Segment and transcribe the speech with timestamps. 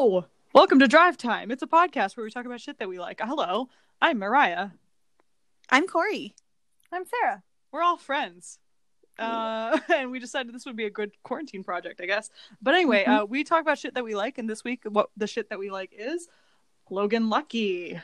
[0.00, 0.26] Hello!
[0.52, 1.50] Welcome to Drive Time.
[1.50, 3.20] It's a podcast where we talk about shit that we like.
[3.20, 3.68] Hello,
[4.00, 4.68] I'm Mariah.
[5.70, 6.36] I'm Corey.
[6.92, 7.42] I'm Sarah.
[7.72, 8.60] We're all friends.
[9.18, 12.30] Uh, and we decided this would be a good quarantine project, I guess.
[12.62, 13.22] But anyway, Mhm.
[13.22, 15.58] uh, we talk about shit that we like, and this week, what the shit that
[15.58, 16.28] we like is
[16.90, 18.00] Logan Lucky.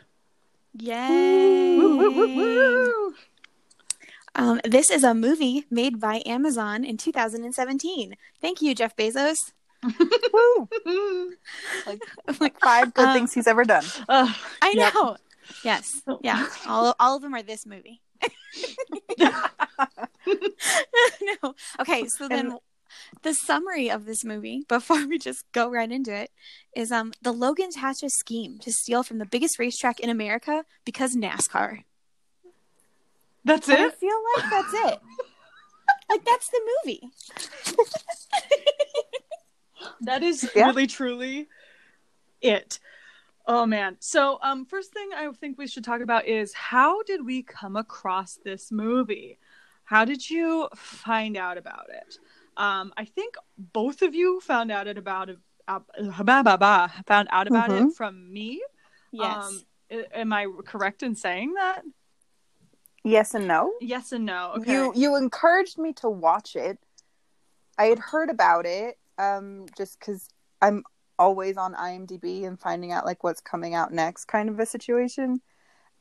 [0.77, 1.77] Yay!
[1.79, 3.15] Woo, woo, woo, woo.
[4.35, 8.17] Um, this is a movie made by Amazon in 2017.
[8.41, 9.53] Thank you, Jeff Bezos.
[10.33, 11.33] Woo!
[11.87, 12.01] Like,
[12.41, 13.85] Like five good Um, things he's ever done.
[14.09, 14.95] Uh, I Yep.
[14.95, 15.17] know.
[15.63, 16.01] Yes.
[16.23, 16.47] Yeah.
[16.67, 18.01] All all of them are this movie.
[19.19, 19.31] no.
[21.81, 22.07] Okay.
[22.09, 22.59] So then, And-
[23.23, 26.31] the summary of this movie, before we just go right into it,
[26.75, 30.65] is um the Logans hatch a scheme to steal from the biggest racetrack in America
[30.85, 31.85] because NASCAR.
[33.45, 33.79] that's it.
[33.81, 35.01] I feel like that's it.
[36.09, 37.11] like that's the movie.
[40.01, 40.67] That is Yeah.
[40.67, 41.49] really truly
[42.41, 42.79] it.
[43.47, 43.97] Oh man.
[44.01, 47.77] So um first thing I think we should talk about is how did we come
[47.77, 49.39] across this movie?
[49.85, 52.19] How did you find out about it?
[52.57, 55.81] Um I think both of you found out it about it uh,
[56.23, 57.95] ba, ba, ba, found out about it Mhm.
[57.95, 58.63] from me.
[59.13, 59.45] Yes.
[59.47, 59.63] Um,
[60.13, 61.83] am I correct in saying that?
[63.03, 63.73] Yes and no.
[63.81, 64.53] Yes and no.
[64.57, 64.73] Okay.
[64.73, 66.79] You you encouraged me to watch it.
[67.79, 70.29] I had heard about it, um, just because
[70.61, 70.85] I'm
[71.19, 75.41] always on IMDb and finding out like what's coming out next, kind of a situation.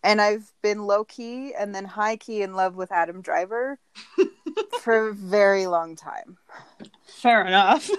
[0.03, 3.79] And I've been low key and then high key in love with Adam Driver
[4.81, 6.37] for a very long time.
[7.05, 7.89] Fair enough.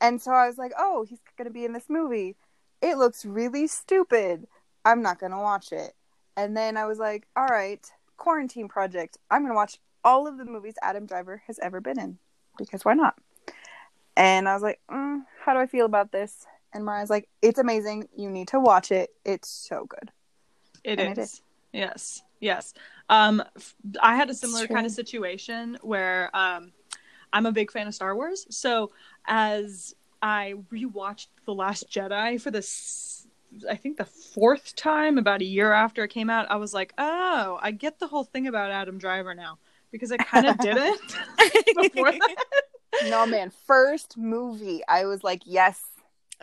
[0.00, 2.36] And so I was like, oh, he's going to be in this movie.
[2.80, 4.46] It looks really stupid.
[4.86, 5.92] I'm not going to watch it.
[6.36, 9.18] And then I was like, all right, quarantine project.
[9.30, 12.18] I'm going to watch all of the movies Adam Driver has ever been in
[12.56, 13.16] because why not?
[14.16, 16.46] And I was like, mm, how do I feel about this?
[16.72, 18.08] And Mariah's like, it's amazing.
[18.16, 19.10] You need to watch it.
[19.24, 20.10] It's so good.
[20.84, 21.42] It And is.
[21.72, 22.22] Yes.
[22.40, 22.74] Yes.
[23.08, 26.72] Um, f- I had a similar kind of situation where um,
[27.32, 28.46] I'm a big fan of Star Wars.
[28.50, 28.92] So
[29.26, 33.26] as I rewatched The Last Jedi for this,
[33.68, 36.92] I think the fourth time, about a year after it came out, I was like,
[36.98, 39.58] oh, I get the whole thing about Adam Driver now
[39.90, 41.00] because I kind of didn't
[41.76, 42.36] before that.
[43.08, 43.50] No, man.
[43.66, 45.80] First movie, I was like, yes.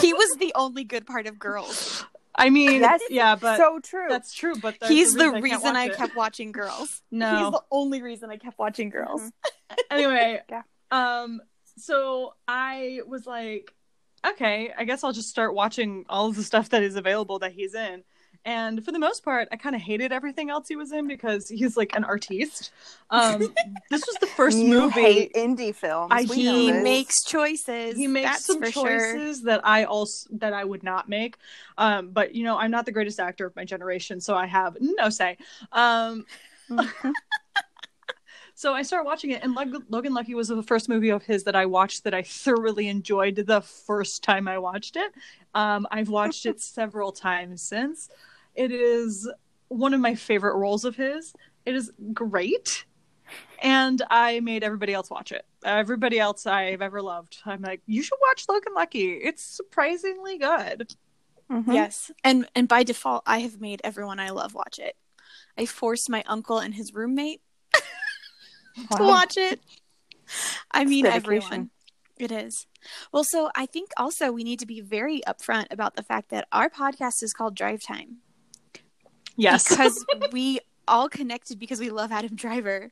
[0.00, 2.04] he was the only good part of Girls.
[2.34, 4.06] I mean, That's yeah, but so true.
[4.08, 4.54] that's true.
[4.60, 5.96] But that's He's the I can't reason I watch it.
[5.96, 7.02] kept watching Girls.
[7.10, 7.36] no.
[7.44, 9.22] He's the only reason I kept watching Girls.
[9.90, 10.62] anyway Yeah.
[10.90, 11.40] um
[11.76, 13.70] so i was like
[14.26, 17.52] okay i guess i'll just start watching all of the stuff that is available that
[17.52, 18.02] he's in
[18.44, 21.48] and for the most part i kind of hated everything else he was in because
[21.48, 22.70] he's like an artiste
[23.10, 23.54] um
[23.90, 26.12] this was the first you movie hate indie films.
[26.12, 27.96] I- We he know makes choices.
[27.96, 28.98] he makes That's some for sure.
[28.98, 31.36] choices that i also that i would not make
[31.76, 34.76] um but you know i'm not the greatest actor of my generation so i have
[34.80, 35.36] no say
[35.72, 36.24] um
[36.70, 37.12] Mhm.
[38.54, 41.44] So I started watching it, and Log- Logan Lucky was the first movie of his
[41.44, 45.12] that I watched that I thoroughly enjoyed the first time I watched it.
[45.54, 48.08] Um, I've watched it several times since.
[48.58, 49.30] It is
[49.68, 51.32] one of my favorite roles of his.
[51.64, 52.84] It is great,
[53.62, 55.46] and I made everybody else watch it.
[55.64, 59.12] Everybody else I've ever loved, I'm like, you should watch Logan Lucky.
[59.12, 60.92] It's surprisingly good.
[61.48, 61.72] Mhm.
[61.72, 64.96] Yes, and and by default, I have made everyone I love watch it.
[65.56, 67.40] I forced my uncle and his roommate
[67.74, 69.08] to Wow.
[69.08, 69.60] watch it.
[70.72, 71.70] I mean, everyone.
[72.18, 72.66] It is.
[73.12, 76.48] Well, so I think also we need to be very upfront about the fact that
[76.50, 78.18] our podcast is called Drive Time
[79.38, 82.90] Yes, because we all connected because we love Adam Driver.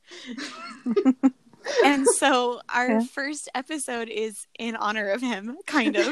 [1.84, 3.00] and so our Yeah.
[3.00, 6.08] first episode is in honor of him, kind of.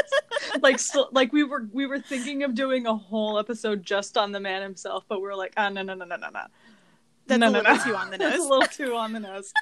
[0.62, 4.32] like so, like we were we were thinking of doing a whole episode just on
[4.32, 6.40] the man himself, but we were like, ah, no, no, no, no, no, no.
[7.26, 7.84] That's no, a no, little no.
[7.84, 9.52] too on the That's a little too on the nose.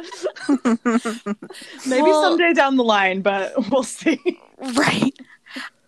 [1.87, 4.19] Maybe Well- someday down the line, but we'll see.
[4.59, 5.13] Right.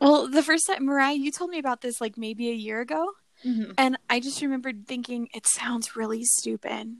[0.00, 3.12] Well, the first time, Mariah, you told me about this like maybe a year ago.
[3.76, 6.96] And I just remembered thinking, it sounds really stupid.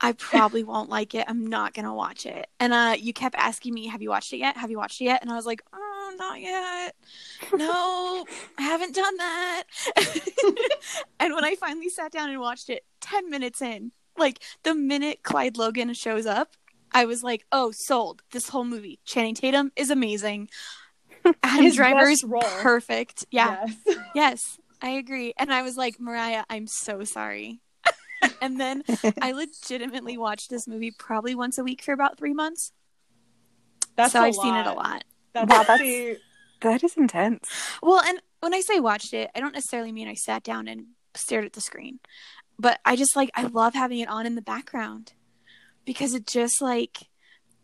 [0.00, 1.24] I probably won't like it.
[1.28, 2.46] I'm not going to watch it.
[2.60, 4.56] And uh, you kept asking me, have you watched it yet?
[4.56, 5.22] Have you watched it yet?
[5.22, 6.94] And I was like, oh, not yet.
[7.52, 8.24] No,
[8.58, 9.64] I haven't done that.
[11.20, 15.22] and when I finally sat down and watched it 10 minutes in, like the minute
[15.22, 16.52] Clyde Logan shows up,
[16.92, 18.22] I was like, oh, sold.
[18.32, 18.98] This whole movie.
[19.04, 20.48] Channing Tatum is amazing.
[21.42, 22.62] Adam His Driver's best role.
[22.62, 23.26] perfect.
[23.30, 23.66] Yeah.
[23.66, 23.98] Yes.
[24.14, 25.34] Yes, I agree.
[25.36, 27.60] And I was like, Mariah, I'm so sorry.
[28.40, 28.82] and then
[29.22, 32.72] I legitimately watched this movie probably once a week for about three months.
[33.96, 34.76] That's so a I've seen it a lot.
[34.76, 35.04] lot.
[35.34, 36.16] That's, Wow, that's-
[36.60, 37.48] That is intense.
[37.82, 40.86] Well, and when I say watched it, I don't necessarily mean I sat down and
[41.14, 41.98] stared at the screen,
[42.58, 45.12] but I just like I love having it on in the background
[45.84, 47.08] because it just like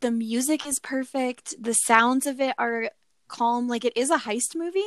[0.00, 2.90] the music is perfect, the sounds of it are
[3.36, 3.68] calm.
[3.68, 4.80] Like it is a heist movie,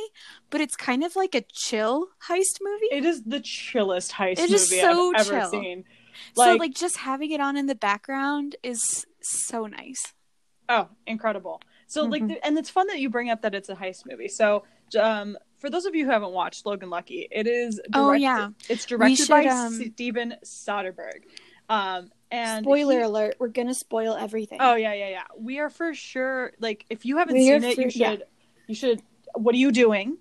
[0.50, 2.86] but it's kind of like a chill heist movie.
[2.92, 5.50] it is the chillest heist It movie so I've ever chill.
[5.50, 5.84] seen.
[6.34, 10.02] so like- like just having it on in the background is so nice.
[10.68, 11.60] Oh, incredible.
[11.86, 12.28] So like Mhm.
[12.28, 14.28] the, and it's fun that you bring up that it's a heist movie.
[14.28, 14.64] So
[14.98, 18.48] um for those of you who haven't watched Logan Lucky, it is directed, Oh, yeah.
[18.68, 21.22] it's directed should, by um, Steven Soderbergh.
[21.68, 24.58] Um and Spoiler he- alert, we're gonna spoil everything.
[24.60, 25.24] Oh yeah, yeah, yeah.
[25.38, 28.16] We are for sure like if you haven't We seen it, for- you yeah.
[28.68, 29.02] You should
[29.34, 30.18] what are you doing?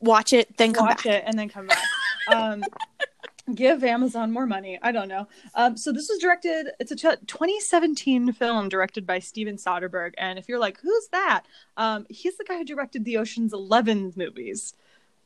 [0.00, 1.06] Watch it, then come watch back.
[1.06, 1.82] it and then come back.
[2.32, 2.62] um,
[3.54, 4.78] give Amazon more money.
[4.82, 5.28] I don't know.
[5.54, 6.68] Um, so this was directed.
[6.80, 10.12] It's a t- 2017 film directed by Steven Soderbergh.
[10.18, 11.44] And if you're like, who's that?
[11.76, 14.74] Um, he's the guy who directed the Ocean's Eleven movies,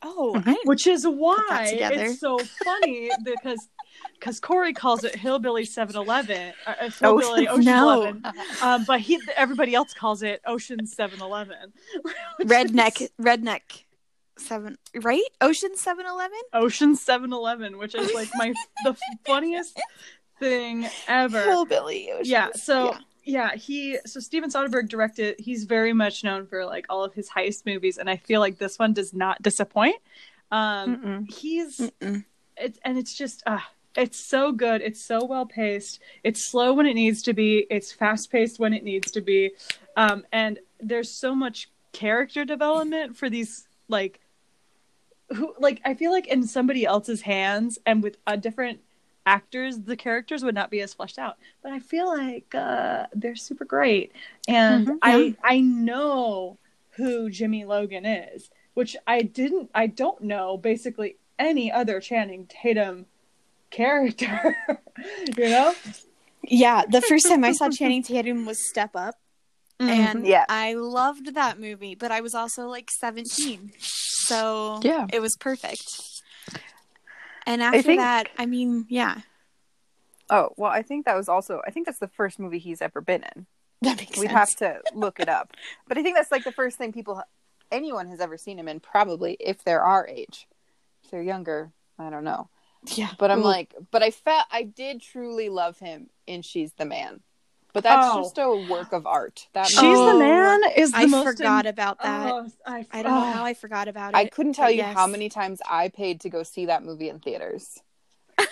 [0.02, 0.56] Oh, Mhm.
[0.64, 3.68] Which is why it's so funny because.
[4.18, 8.02] Because Corey calls it Hillbilly 7-Eleven, uh, uh, Hillbilly Ocean's No.
[8.02, 8.22] Eleven,
[8.62, 11.72] um, but he everybody else calls it Ocean 7-Eleven.
[12.42, 13.84] redneck is- redneck
[14.38, 18.54] seven right ocean 7-eleven Ocean 7-Eleven, which is like my
[18.84, 19.78] the funniest
[20.38, 21.42] thing ever.
[21.42, 22.98] hillbilly ocean Yeah, so yeah.
[23.54, 25.36] He so Steven Soderbergh directed.
[25.38, 28.58] He's very much known for like all of his heist movies, and I feel like
[28.58, 29.96] this one does not disappoint.
[30.50, 31.30] Um, Mm-mm.
[31.30, 31.90] he's
[32.56, 33.60] it's and it's just uh
[33.96, 34.82] it's so good.
[34.82, 36.00] It's so well paced.
[36.22, 37.66] It's slow when it needs to be.
[37.70, 39.50] It's fast paced when it needs to be.
[39.96, 44.20] Um, and there's so much character development for these like
[45.34, 48.80] who like I feel like in somebody else's hands and with a different
[49.30, 51.36] actors the characters would not be as fleshed out.
[51.62, 54.12] But i feel like uh they're super great.
[54.48, 56.58] And Mhm, i i know
[56.96, 63.06] who jimmy logan is which i didn't i don't know basically any other channing tatum
[63.70, 64.56] character
[65.38, 65.74] you know?
[66.42, 69.14] Yeah the first time i saw channing tatum was step up.
[69.78, 70.44] And Yeah.
[70.48, 75.06] i loved that movie but i was also like 17 so Yeah.
[75.12, 75.88] it was perfect
[77.46, 79.20] and after think- that i mean yeah
[80.32, 81.60] Oh well, I think that was also.
[81.66, 83.46] I think that's the first movie he's ever been in.
[83.82, 85.54] that makes We'd sense have to look it up,
[85.88, 87.20] but I think that's like the first thing people,
[87.72, 88.78] anyone has ever seen him in.
[88.78, 90.46] Probably if they're our age,
[91.02, 92.48] if they're younger, I don't know.
[92.94, 93.42] yeah But I'm Ooh.
[93.42, 97.22] like, but I felt I did truly love him in She's the Man.
[97.72, 98.22] But that's Oh.
[98.22, 99.46] just a work of art.
[99.52, 102.86] That she's Oh, the man is the i most forgot in- about that Oh, I,
[102.90, 104.94] i don't know how i forgot about it I couldn't tell you yes.
[104.94, 107.80] how many times I paid to go see that movie in theaters.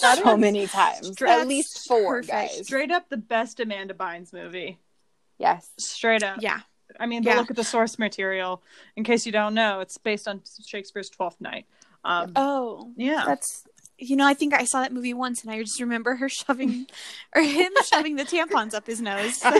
[0.00, 2.32] That so many times, That's at least four perfect.
[2.32, 2.66] guys.
[2.66, 4.78] straight up the best amanda bynes movie
[5.38, 6.60] Yes, straight up yeah
[6.98, 7.34] I mean, Yeah.
[7.36, 8.62] look at the source material.
[8.96, 11.66] In case you don't know, it's based on Shakespeare's Twelfth Night.
[12.04, 13.66] Um, oh yeah, That's
[13.98, 16.86] you know, I think I saw that movie once and I just remember her shoving
[17.34, 19.36] or him shoving the tampons up his nose.
[19.38, 19.50] So,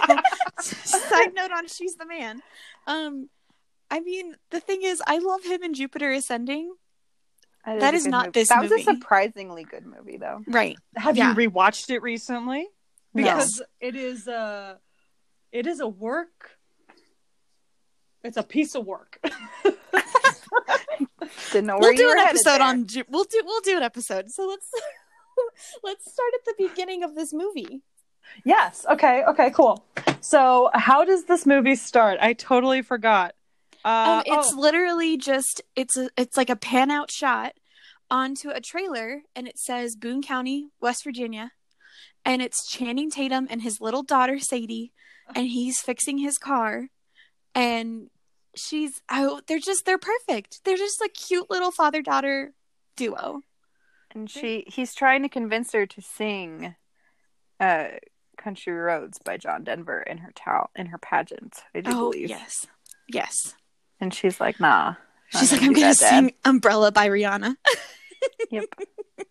[0.60, 2.42] side note on She's the Man.
[2.86, 3.28] Um
[3.90, 6.74] I mean, the thing is I love him in Jupiter Ascending.
[7.66, 8.40] That a is not movie.
[8.40, 10.40] this That was a surprisingly good movie, though.
[10.46, 10.78] Right.
[10.94, 11.34] have yeah.
[11.34, 12.68] you rewatched it recently?
[13.12, 13.22] No.
[13.22, 14.78] Because it is a,
[15.50, 16.50] it is a work.
[18.22, 19.18] It's a piece of work.
[21.52, 24.26] Didn't know where We'll do an episode on Ju- we'll do we'll do an episode.
[24.30, 24.68] So let's
[25.84, 27.82] let's start at the beginning of this movie.
[28.44, 28.84] yes.
[28.90, 29.24] Okay.
[29.24, 29.50] Okay.
[29.50, 29.84] Cool.
[30.20, 32.18] So, how does this movie start?
[32.20, 33.34] I totally forgot.
[33.84, 37.52] Uh, Um, it's oh, literally just it's a it's like a pan out shot
[38.10, 41.52] onto a trailer, and it says Boone County, West Virginia,
[42.24, 44.92] and it's Channing Tatum and his little daughter Sadie,
[45.34, 46.88] and he's fixing his car,
[47.54, 48.08] and
[48.56, 50.60] she's oh they're just they're perfect.
[50.64, 52.52] They're just a cute little father daughter
[52.96, 53.40] duo.
[54.14, 56.74] and she he's trying to convince her to sing
[57.60, 57.88] uh
[58.38, 62.28] country roads by john denver in her towel in her pageant i do Oh believe
[62.30, 62.66] yes,
[63.08, 63.54] yes.
[64.00, 64.94] and she's like nah
[65.34, 67.56] not She's like I'm gonna that, Dad." sing Umbrella by Rihanna.
[68.50, 68.64] yep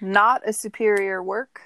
[0.00, 1.62] not a superior work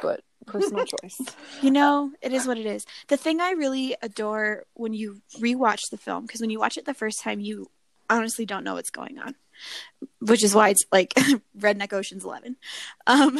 [0.00, 1.20] but personal choice
[1.62, 2.86] You know, it is what it is.
[3.08, 6.84] The thing I really adore when you rewatch the film, because when you watch it
[6.84, 7.70] the first time, you
[8.10, 9.34] honestly don't know what's going on,
[10.20, 11.14] which is why it's like
[11.58, 12.56] Redneck Ocean's Eleven.
[13.06, 13.38] Um,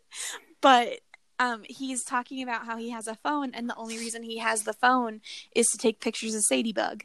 [0.60, 1.00] but
[1.38, 4.62] um, he's talking about how he has a phone, and the only reason he has
[4.62, 5.20] the phone
[5.54, 7.02] is to take pictures of Sadybug.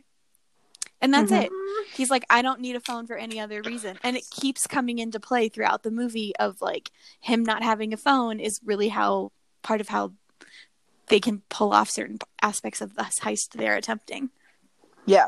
[1.04, 1.44] And that's Mhm.
[1.44, 1.52] it.
[1.96, 4.00] He's like, I don't need a phone for any other reason.
[4.04, 7.98] And it keeps coming into play throughout the movie of like him not having a
[7.98, 9.32] phone is really how
[9.62, 10.14] part of how
[11.08, 14.30] they can pull off certain aspects of this heist they're attempting.
[15.06, 15.28] Yeah.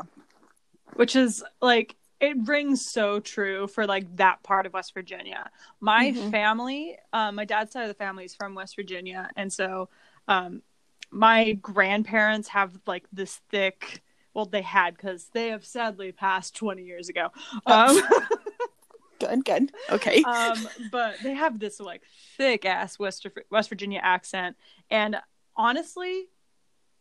[0.94, 5.50] which is like it rings so true for like that part of West Virginia.
[5.80, 6.30] My Mhm.
[6.30, 9.90] family, um, my dad's side of the family is from West Virginia, and so
[10.26, 10.62] um,
[11.10, 14.02] my grandparents have like this thick.
[14.36, 17.30] Well, they had because they have sadly passed twenty years ago.
[17.64, 17.98] Um,
[19.18, 19.72] Good, good.
[19.90, 20.22] Okay.
[20.24, 22.02] um, but they have this like
[22.36, 24.58] thick ass West West Virginia accent,
[24.90, 25.16] and
[25.56, 26.26] honestly,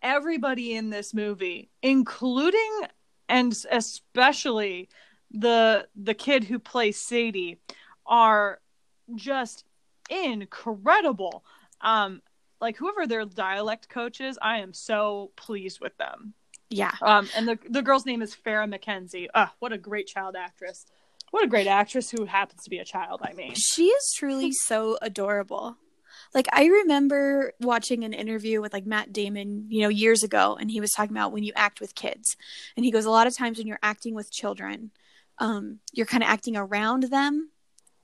[0.01, 2.72] everybody in this movie, including
[3.27, 4.88] and especially
[5.30, 7.60] the the kid who plays Sadie,
[8.06, 8.62] are
[9.13, 9.65] just
[10.10, 11.44] incredible.
[11.82, 12.22] Um,
[12.62, 16.34] like whoever their dialect coach is, I am so pleased with them.
[16.77, 16.94] Yeah.
[17.01, 19.29] Um, and the the girl's name is Farrah Mackenzie.
[19.34, 20.86] Ah, what a great child actress!
[21.32, 23.22] What a great actress who happens to be a child.
[23.24, 25.77] I mean, She is truly so adorable.
[26.34, 30.70] Like I remember watching an interview with like Matt Damon, you know, years ago, and
[30.70, 32.36] he was talking about when you act with kids.
[32.75, 34.91] And he goes, a lot of times when you're acting with children,
[35.39, 37.50] um, you're kind of acting around them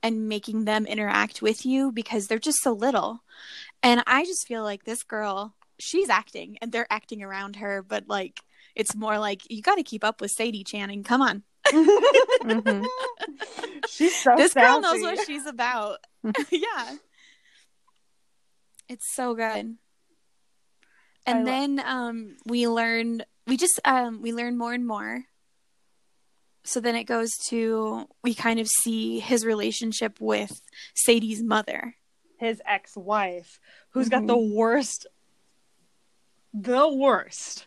[0.02, 3.22] and making them interact with you because they're just so little.
[3.82, 8.08] And I just feel like this girl, she's acting and they're acting around her, but
[8.08, 8.40] like
[8.74, 11.02] it's more like you got to keep up with Sadie Channing.
[11.04, 11.42] Come on.
[11.66, 12.84] Mhm.
[13.88, 15.98] she's so this girl knows what she's about.
[16.50, 16.96] yeah.
[18.88, 19.76] It's so good.
[21.24, 25.24] And then um we learn we just um we learn more and more.
[26.64, 30.60] So then it goes to we kind of see his relationship with
[30.94, 31.94] Sadie's mother.
[32.38, 33.60] his ex-wife
[33.90, 35.06] who's got the worst
[36.52, 37.66] the worst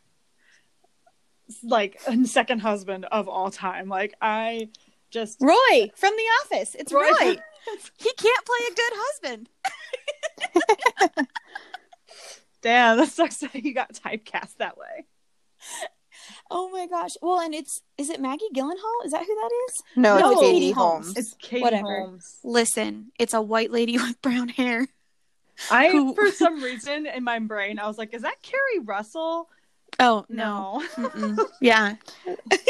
[1.63, 4.67] like second husband of all time like i
[5.11, 6.75] just Roy from the office.
[6.75, 7.37] It's Roy- Roy.
[7.97, 9.49] he can't play a good husband.
[12.61, 15.05] damn that sucks that you got typecast that way
[16.49, 17.11] Oh my gosh.
[17.21, 19.05] Well, and it's is it Maggie Gyllenhaal?
[19.05, 19.83] Is that who that is?
[19.95, 21.05] No, No, it's it's Katie Katie Holmes.
[21.05, 21.17] Holmes.
[21.17, 21.99] it's katie Whatever.
[21.99, 24.87] holmes Listen, it's a white lady with brown hair.
[25.69, 29.49] i Who- for some reason in my brain i was like is that Keri Russell
[29.99, 30.83] Oh no.
[30.97, 31.95] no yeah,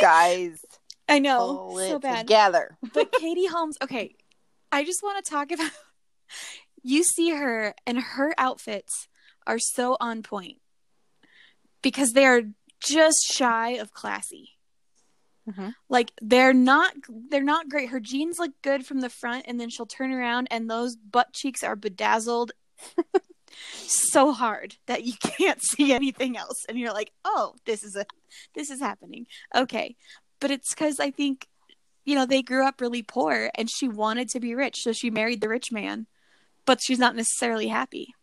[0.01, 0.63] Guys,
[1.10, 1.38] I know.
[1.70, 2.27] pull So it bad.
[2.27, 2.77] together.
[2.94, 4.15] But Katie Holmes, okay.
[4.72, 5.72] I just want to talk about
[6.84, 9.08] you see her and her outfits
[9.48, 10.58] are so on point
[11.82, 12.41] because they are
[12.86, 14.50] just shy of classy.
[15.50, 15.74] Mhm.
[15.89, 16.94] Like they're not
[17.29, 17.89] they're not great.
[17.89, 21.34] Her jeans look good from the front and then she'll turn around and those butt
[21.34, 22.51] cheeks are bedazzled
[23.88, 28.05] so hard that you can't see anything else and you're like, "Oh, this is a
[28.53, 29.95] this is happening." Okay.
[30.39, 31.47] But it's cuz I think
[32.05, 35.09] you know, they grew up really poor and she wanted to be rich, so she
[35.09, 36.05] married the rich man.
[36.65, 38.13] But she's not necessarily happy.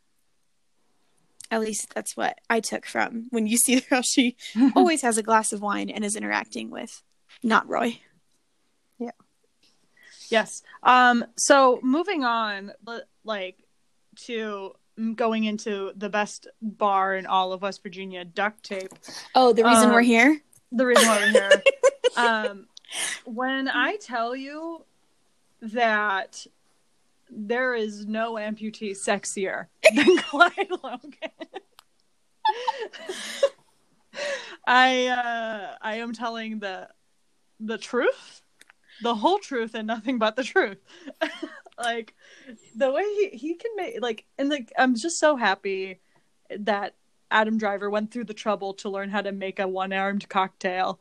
[1.50, 4.36] At least that's what I took from when you see how she
[4.76, 7.02] always has a glass of wine and is interacting with
[7.42, 8.00] not Roy.
[8.98, 9.10] Yeah.
[10.30, 10.62] Yes.
[10.82, 11.26] Um.
[11.36, 12.72] So moving on,
[13.24, 13.58] like
[14.26, 14.74] to
[15.14, 18.92] going into the best bar in all of West Virginia, duct tape.
[19.35, 20.40] Oh, the reason Uh, we're here?
[20.71, 21.62] The reason why we're here.
[22.16, 22.66] um,
[23.25, 24.85] when I tell you
[25.61, 26.47] that
[27.30, 31.30] there is no amputee sexier than Clyde Logan.
[34.66, 36.88] I uh, I am telling the
[37.59, 38.42] the truth,
[39.02, 40.78] the whole truth, and nothing but the truth.
[41.78, 42.14] like
[42.75, 46.00] the way he, he can make like and like I'm just so happy
[46.50, 46.95] that
[47.31, 51.00] Adam Driver went through the trouble to learn how to make a one armed cocktail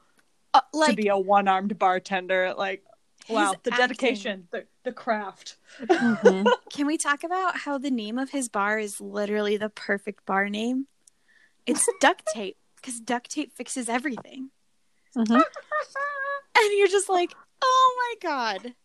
[0.53, 2.53] Uh, to be a one armed bartender.
[2.57, 2.83] Like
[3.29, 3.87] wow, the acting.
[3.87, 5.57] dedication, the the craft.
[5.79, 6.51] Mhm.
[6.71, 10.49] Can we talk about how the name of his bar is literally the perfect bar
[10.49, 10.87] name?
[11.65, 14.51] It's duct tape because duct tape fixes everything.
[15.15, 15.41] Mhm.
[16.53, 18.75] And you're just like, oh my god,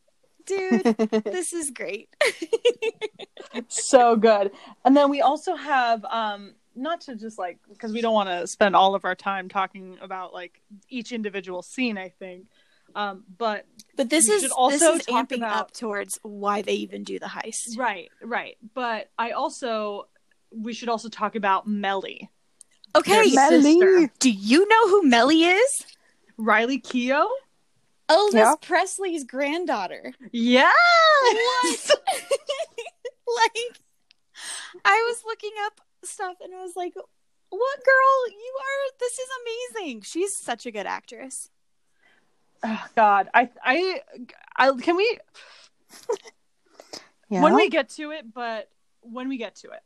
[0.46, 0.82] dude,
[1.24, 2.08] this is great.
[3.68, 4.50] so good.
[4.84, 8.46] And then we also have um not to just like because we don't want to
[8.46, 12.46] spend all of our time talking about like each individual scene, I think.
[12.94, 17.02] Um but But this is also this is amping about- up towards why they even
[17.04, 17.76] do the heist.
[17.78, 18.56] right, right.
[18.74, 20.08] But I also
[20.50, 22.30] we should also talk about Melly.
[22.94, 24.08] Okay, Melly.
[24.20, 25.70] do you know who Melly is?
[26.38, 27.28] Riley Keough.
[28.08, 28.54] Elvis Yeah.
[28.60, 30.12] Presley's granddaughter.
[30.32, 30.70] Yeah.
[31.32, 31.90] Yes.
[33.36, 33.80] like
[34.84, 38.28] I was looking up stuff and I was like, "What girl?
[38.30, 39.28] You are this is
[39.80, 40.02] amazing.
[40.02, 41.50] She's such a good actress."
[42.62, 44.00] Oh, God, I, I,
[44.56, 45.18] I can we
[47.28, 47.42] Yeah.
[47.42, 48.70] when we get to it, but
[49.00, 49.80] when we get to it,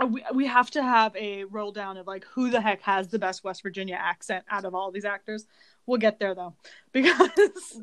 [0.00, 3.08] uh, we, we have to have a roll down of like who the heck has
[3.08, 5.46] the best West Virginia accent out of all these actors.
[5.88, 6.54] We'll get there though,
[6.92, 7.30] because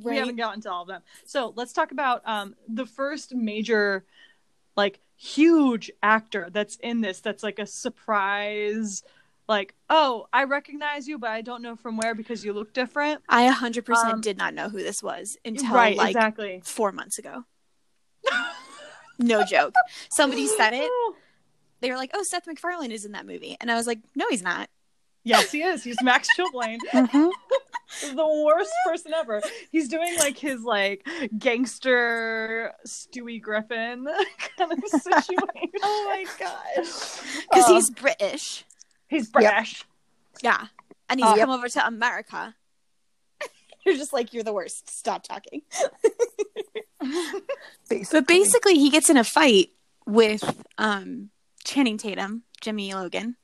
[0.03, 1.01] we haven't gotten to all of them.
[1.25, 4.05] So let's talk about um the first major,
[4.77, 7.19] like huge actor that's in this.
[7.21, 9.01] That's like a surprise.
[9.47, 13.21] Like, oh, I recognize you, but I don't know from where because you look different.
[13.27, 16.61] I 100% Um, did not know who this was until right, like exactly.
[16.63, 17.43] four months ago.
[19.19, 19.73] no joke.
[20.09, 20.91] Somebody said it.
[21.81, 24.27] They were like, "Oh, Seth MacFarlane is in that movie," and I was like, "No,
[24.29, 24.69] he's not."
[25.25, 25.83] Yes, he is.
[25.83, 26.77] He's Max Chilblain.
[26.93, 28.15] Mhm.
[28.15, 29.41] the worst person ever.
[29.71, 34.07] He's doing like his like gangster Stewie Griffin
[34.57, 35.35] kind of situation.
[35.83, 36.57] Oh my god!
[36.77, 38.63] Because Uh, he's British.
[39.07, 39.83] he's British.
[40.41, 40.67] Yeah,
[41.09, 42.55] and he's Uh, come over to America.
[43.85, 44.89] you're just like you're the worst.
[44.89, 45.61] Stop talking.
[46.99, 49.69] But basically, he gets in a fight
[50.07, 50.43] with
[50.77, 51.29] um,
[51.63, 53.35] Channing Tatum, Jimmy Logan.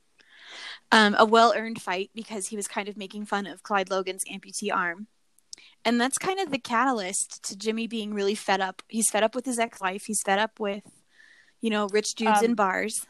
[0.94, 4.26] Um, a well earned fight because he was kind of making fun of Clyde Logan's
[4.26, 5.08] amputee arm.
[5.86, 8.82] And that's kind of the catalyst to Jimmy being really fed up.
[8.88, 10.04] He's fed up with his ex wife.
[10.06, 10.84] He's fed up with,
[11.62, 13.08] you know, rich dudes Um, in bars.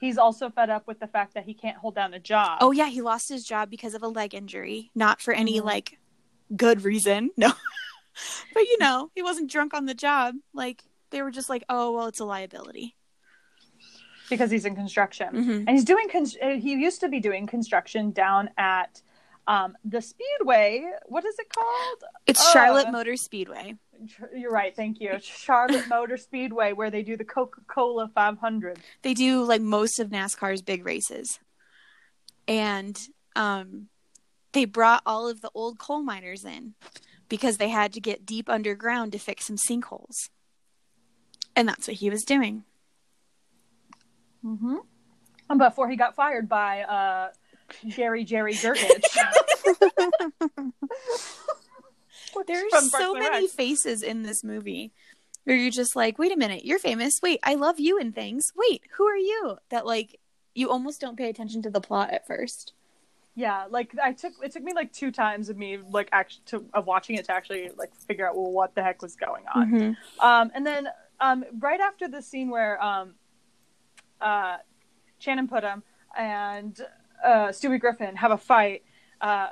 [0.00, 2.58] He's also fed up with the fact that he can't hold down a job.
[2.60, 5.64] Oh, yeah, he lost his job because of a leg injury, not for any Mhm.
[5.64, 5.98] like
[6.56, 7.30] good reason.
[7.36, 7.52] No.
[8.54, 10.34] but, you know, he wasn't drunk on the job.
[10.52, 12.95] Like, they were just like, oh, well, it's a liability.
[14.28, 15.58] Because he's in construction, Mhm.
[15.66, 16.08] and he's doing.
[16.08, 19.02] Con- uh, he used to be doing construction down at
[19.48, 20.90] um, the Speedway.
[21.06, 22.02] What is it called?
[22.26, 23.76] It's Uh, Charlotte Motor Speedway.
[24.34, 24.74] You're right.
[24.74, 25.18] Thank you.
[25.22, 28.80] Charlotte Motor Speedway, where they do the Coca Cola 500.
[29.02, 31.38] They do like most of NASCAR's big races.
[32.48, 33.00] And
[33.36, 33.88] um
[34.52, 36.74] they brought all of the old coal miners in
[37.28, 40.30] because they had to get deep underground to fix some sinkholes.
[41.54, 42.64] And that's what he was doing.
[44.46, 45.58] Mm-hmm.
[45.58, 47.28] Before he got fired by uh,
[47.86, 49.04] Jerry Jerry Gergich.
[52.46, 54.92] There's so many faces in this movie
[55.44, 57.20] where you're just like, wait a minute, you're famous.
[57.22, 58.52] Wait, I love you and things.
[58.54, 59.58] Wait, who are you?
[59.70, 60.20] That like
[60.54, 62.72] you almost don't pay attention to the plot at first.
[63.34, 66.64] Yeah, like I took it took me like two times of me like actually to
[66.72, 69.70] of watching it to actually like figure out well, what the heck was going on.
[69.70, 70.26] Mm-hmm.
[70.26, 70.88] Um, and then
[71.20, 73.14] um, right after the scene where um,
[74.20, 74.58] uh,
[75.18, 75.82] Channing Tatum
[76.16, 76.80] and
[77.24, 78.82] uh, Stewie Griffin have a fight,
[79.20, 79.48] uh,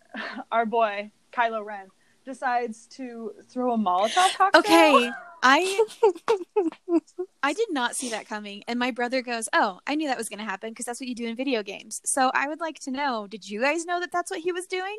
[0.52, 1.88] our boy Kylo Ren
[2.24, 4.60] decides to throw a Molotov cocktail.
[4.60, 5.10] Okay,
[5.42, 5.86] I
[7.42, 10.28] I did not see that coming, and my brother goes, "Oh, I knew that was
[10.28, 12.78] going to happen because that's what you do in video games." So I would like
[12.80, 14.98] to know: Did you guys know that that's what he was doing?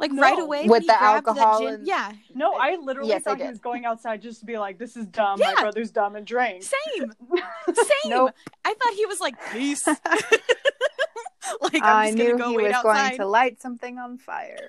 [0.00, 0.22] Like No.
[0.22, 1.74] right away With when he the grabbed alcohol that gin?
[1.74, 4.56] and- Yeah, No, I literally Yes, I thought he was going outside just to be
[4.56, 5.40] like, "This is dumb.
[5.40, 7.12] My brother's dumb and drink." same,
[7.74, 8.10] same.
[8.10, 8.32] Nope.
[8.64, 9.84] I thought he was like, "Peace."
[11.60, 13.98] like I'm I just knew gonna go he wait was outside, going to light something
[13.98, 14.68] on fire.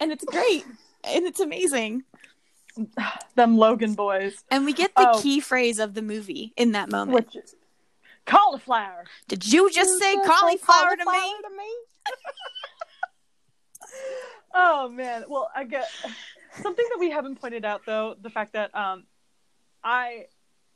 [0.00, 0.64] and it's great,
[1.04, 2.02] and it's amazing.
[3.36, 5.20] Them Logan boys, And we get the Oh.
[5.20, 7.14] key phrase of the movie in that moment.
[7.14, 7.54] which is
[8.26, 9.04] cauliflower.
[9.28, 11.32] Did you just say cauliflower to me?
[14.54, 15.24] Oh man.
[15.28, 15.88] Well, I get
[16.52, 19.04] something that we haven't pointed out though, the fact that um
[19.84, 20.26] I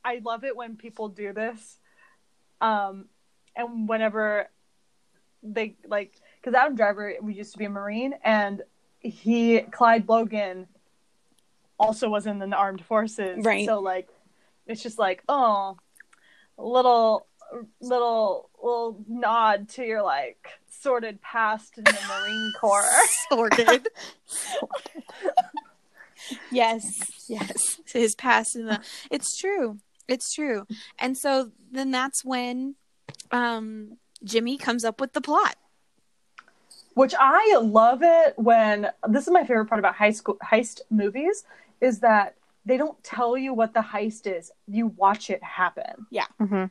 [0.04, 1.78] I love it when people do this.
[2.61, 3.06] Um
[3.56, 4.48] and whenever
[5.42, 8.62] they like cuz Adam Driver we used to be a marine and
[8.98, 10.66] he Clyde Logan
[11.78, 13.44] also was in the armed forces.
[13.44, 13.66] Right.
[13.66, 14.09] So like
[14.66, 15.78] it's just like, oh,
[16.59, 17.26] little
[17.80, 22.84] little little nod to your like sordid past in the Marine Corps.
[23.28, 23.88] Sorted.
[26.52, 27.80] yes, yes.
[27.92, 29.78] His past in the it's true.
[30.08, 30.66] It's true.
[30.98, 32.76] And so then that's when
[33.30, 35.56] um Jimmy comes up with the plot.
[36.94, 41.44] Which I love it when this is my favorite part about high school heist movies
[41.80, 42.34] is that
[42.66, 44.50] they don't tell you what the heist is.
[44.66, 46.06] You watch it happen.
[46.10, 46.26] Yeah.
[46.38, 46.66] hmm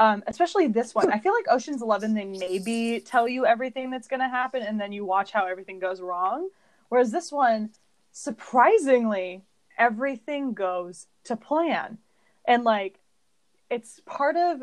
[0.00, 1.12] Um, especially this one.
[1.12, 4.92] I feel like Ocean's Eleven they maybe tell you everything that's gonna happen and then
[4.92, 6.48] you watch how everything goes wrong.
[6.88, 7.68] Whereas this one,
[8.10, 9.42] surprisingly,
[9.76, 11.98] everything goes to plan.
[12.48, 12.98] And like
[13.68, 14.62] it's part of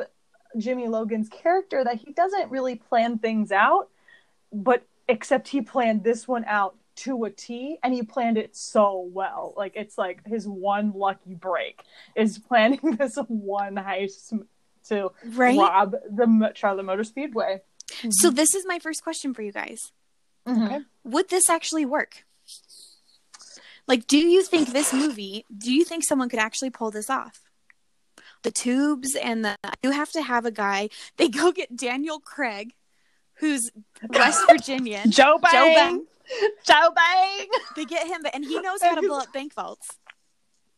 [0.58, 3.90] Jimmy Logan's character that he doesn't really plan things out,
[4.52, 9.08] but except he planned this one out to a T and he planned it so
[9.14, 9.54] well.
[9.56, 11.84] Like it's like his one lucky break
[12.16, 14.34] is planning this one heist
[14.88, 15.58] to Right?
[15.58, 17.62] rob the Charlotte Motor Speedway.
[18.10, 18.36] So mm-hmm.
[18.36, 19.92] this is my first question for you guys.
[20.48, 20.64] Mm-hmm.
[20.64, 20.80] Okay.
[21.04, 22.26] Would this actually work?
[23.88, 27.42] Like do you think this movie, do you think someone could actually pull this off?
[28.44, 30.90] the tubes and the you have to have a guy.
[31.18, 32.74] They go get Daniel Craig,
[33.36, 33.72] who's
[34.08, 35.12] West Virginian.
[35.12, 35.52] Joe Bang.
[35.52, 36.06] Joe Bang.
[36.66, 37.48] Joe Bang.
[37.76, 39.98] They get him, and he knows how to blow up bank vaults.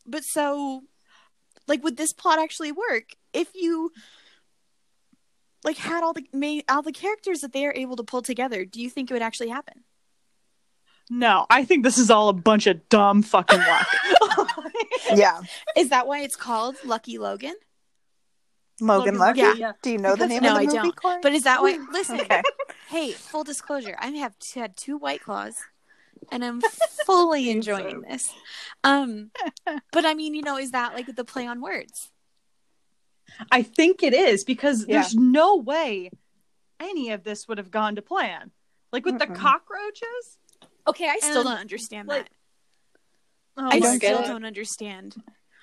[0.06, 0.84] But so,
[1.70, 3.92] like, would this plot actually work if you
[5.64, 8.66] like had all the main all the characters that they are able to pull together?
[8.66, 9.84] Do you think it would actually happen?
[11.10, 13.88] No, I think this is all a bunch of dumb fucking luck.
[15.16, 15.42] Yeah.
[15.76, 17.56] Is that why it's called Lucky Logan?
[18.80, 19.42] Logan Logan Lucky.
[19.42, 19.72] Lucky, yeah.
[19.82, 20.96] Do you know the name No, of the I movie, don't.
[20.96, 21.20] Corey?
[21.24, 21.80] But is that why?
[21.92, 22.44] Listen, Okay.
[22.90, 25.56] hey, full disclosure, I have had two White Claws,
[26.32, 26.62] and I'm
[27.06, 28.32] fully enjoying this.
[28.84, 29.32] Um,
[29.92, 32.10] but I mean, you know, is that like the play on words?
[33.52, 35.00] I think it is because Yeah.
[35.02, 36.12] there's no way
[36.80, 38.52] any of this would have gone to plan.
[38.92, 39.36] Like with the Mm-mm.
[39.36, 40.38] cockroaches.
[40.88, 42.30] Okay, I still And, don't understand like, that.
[43.58, 45.16] Oh I don't still don't understand.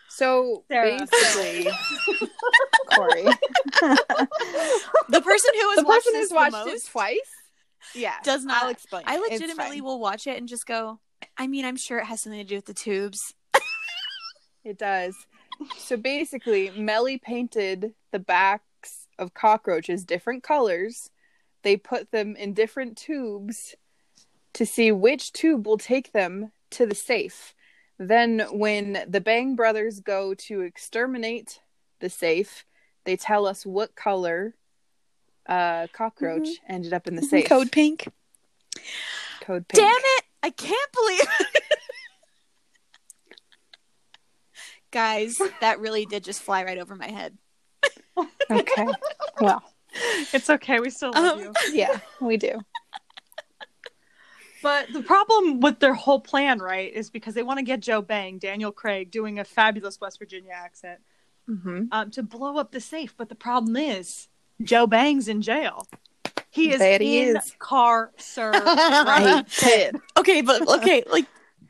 [0.09, 0.99] So Sarah.
[0.99, 1.66] basically,
[2.95, 7.19] Corey, The person who has the watched person this who's the watched most it twice,
[7.94, 8.64] yeah, does not.
[8.64, 9.05] I'll explain.
[9.07, 11.01] I legitimately will watch it and just go.
[11.37, 13.35] I mean, I'm sure it has something to do with the tubes.
[14.64, 15.14] It does.
[15.79, 21.09] So basically, Melly painted the backs of cockroaches different colors.
[21.62, 23.77] They put them in different tubes
[24.55, 27.55] to see which tube will take them to the safe.
[27.99, 31.61] Then, when the Bang brothers go to exterminate
[32.01, 32.66] the safe,
[33.05, 34.57] they tell us what color
[35.48, 37.46] uh, cockroach ended up in the safe.
[37.46, 38.09] Code pink.
[39.40, 39.82] Code pink.
[39.85, 40.24] Damn it!
[40.42, 41.20] I can't believe.
[44.90, 47.37] Guys, that really did just fly right over my head.
[48.50, 48.87] Okay.
[49.38, 49.62] Well,
[50.32, 51.52] It's okay, we still love Um, you.
[51.74, 52.59] yeah, we do.
[54.62, 58.00] But the problem with their whole plan, right, is because they want to get Joe
[58.00, 61.00] Bang, Daniel Craig, doing a fabulous West Virginia accent,
[61.46, 63.14] hmm um, to blow up the safe.
[63.16, 64.28] But the problem is,
[64.62, 65.87] Joe Bang's in jail.
[66.51, 67.55] He is That he in is.
[69.07, 69.45] Right.
[69.49, 69.97] Ted.
[70.16, 71.27] Okay, but okay, like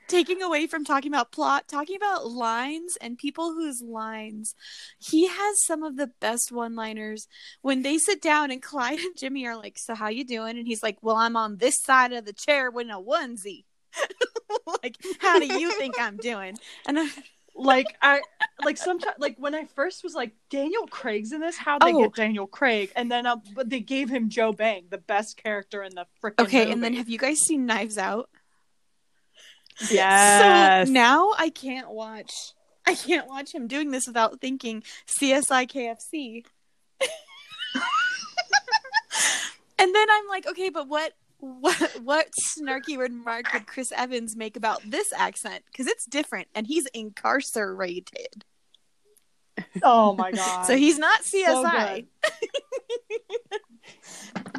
[0.08, 4.54] taking away from talking about plot, talking about lines and people whose lines,
[4.98, 7.26] he has some of the best one-liners
[7.62, 10.66] when they sit down and Clyde and Jimmy are like, "So how you doing?" and
[10.66, 13.64] he's like, "Well, I'm on this side of the chair with a onesie."
[14.82, 16.58] like, how do you think I'm doing?
[16.86, 17.08] And I,
[17.56, 18.20] like I
[18.64, 22.02] like sometimes like when I first was like Daniel Craig's in this, how they Oh.
[22.02, 25.82] get Daniel Craig, and then uh, but they gave him Joe Bang, the best character
[25.82, 28.28] in the freaking okay, and then have you guys seen Knives Out?
[29.90, 32.32] yes, So now I can't watch.
[32.86, 36.44] I can't watch him doing this without thinking CSI KFC.
[39.78, 41.12] and then I'm like, okay, but what
[41.60, 42.28] what what
[42.58, 45.64] snarky remark would Chris Evans make about this accent?
[45.70, 48.44] Because it's different, and he's incarcerated,
[49.82, 52.06] oh my god, so he's not CSI.
[52.22, 52.30] good.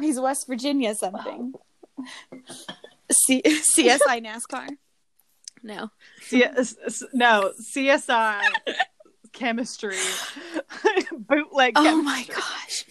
[0.00, 1.52] he's West Virginia something.
[3.10, 4.68] C- CSI NASCAR.
[5.62, 5.90] No.
[6.20, 6.44] C-
[7.12, 8.40] no CSI
[9.32, 9.96] chemistry
[11.12, 11.72] bootleg.
[11.76, 12.84] Oh my gosh.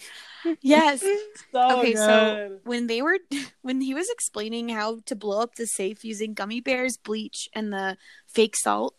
[0.60, 1.04] Yes.
[1.50, 2.04] So okay, good.
[2.04, 3.18] so when they were
[3.62, 7.72] when he was explaining how to blow up the safe using gummy bears, bleach, and
[7.72, 8.94] the fake salt,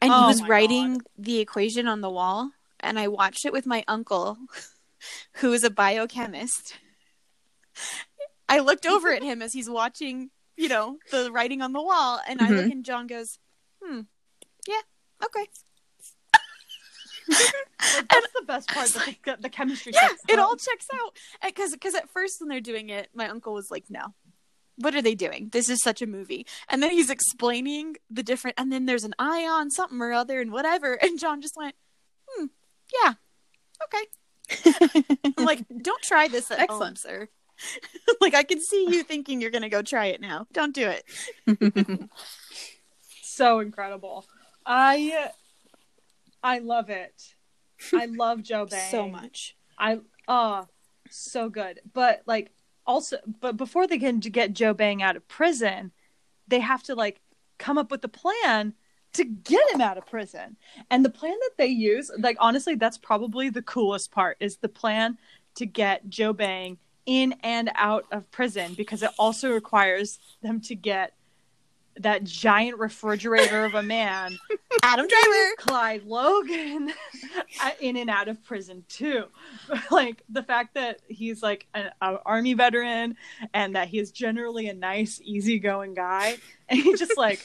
[0.00, 3.52] and he Oh was my writing the equation on the wall, and I watched it
[3.52, 4.38] with my uncle,
[5.34, 6.74] who is a biochemist.
[8.48, 12.20] I looked over at him as he's watching, you know, the writing on the wall,
[12.28, 13.38] and I look and John goes,
[13.82, 14.02] "Hmm,
[14.68, 14.82] yeah,
[15.24, 15.46] okay."
[17.28, 17.54] Like,
[18.10, 18.78] that's the best part.
[18.78, 18.92] I was
[19.24, 19.92] The, the chemistry.
[19.94, 21.16] yeah, it all checks out.
[21.44, 24.14] Because because at first when they're doing it, my uncle was like, "No,
[24.76, 25.48] what are they doing?
[25.52, 29.14] This is such a movie." And then he's explaining the different, and then there's an
[29.18, 31.74] ion something or other and whatever, and John just went,
[32.28, 32.46] "Hmm,
[33.04, 33.14] yeah,
[33.84, 36.98] okay." I'm like, "Don't try this at home, Excellent.
[36.98, 37.28] sir."
[38.20, 40.46] like I can see you thinking you're gonna go try it now.
[40.52, 42.08] Don't do it.
[43.22, 44.26] so incredible.
[44.66, 45.30] I
[46.44, 47.34] I love it.
[47.92, 49.56] I love Joe Bang So much.
[49.78, 50.66] I uh
[51.10, 51.80] so good.
[51.92, 52.52] But like
[52.86, 55.90] also but before they can get Joe Bang out of prison,
[56.46, 57.20] they have to like
[57.58, 58.74] come up with a plan
[59.14, 60.56] to get him out of prison.
[60.90, 64.68] And the plan that they use, like honestly, that's probably the coolest part is the
[64.68, 65.18] plan
[65.54, 70.74] to get Joe Bang in and out of prison because it also requires them to
[70.74, 71.14] get
[72.00, 74.36] that giant refrigerator of a man
[74.82, 75.54] Adam Driver.
[75.58, 76.92] Clyde Logan
[77.80, 79.24] in and out of prison too.
[79.90, 83.16] like the fact that he's like an, an army veteran
[83.52, 86.36] and that he's generally a nice, easygoing guy,
[86.68, 87.40] and he just like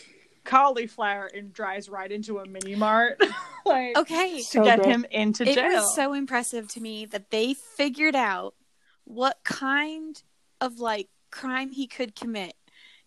[0.46, 3.22] cauliflower and drives right into a mini mart
[3.66, 4.38] like Okay.
[4.38, 4.90] to So get great.
[4.92, 5.58] him into jail.
[5.66, 8.56] It was so impressive to me that they figured out
[9.04, 10.22] what kind
[10.60, 12.54] of like crime he could commit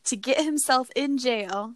[0.04, 1.74] to get himself in jail,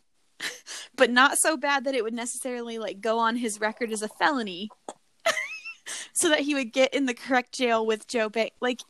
[0.96, 4.08] but not so bad that it would necessarily like go on his record as a
[4.08, 4.70] felony.
[6.14, 8.50] so that he would get in the correct jail with Joe Bang.
[8.60, 8.80] Like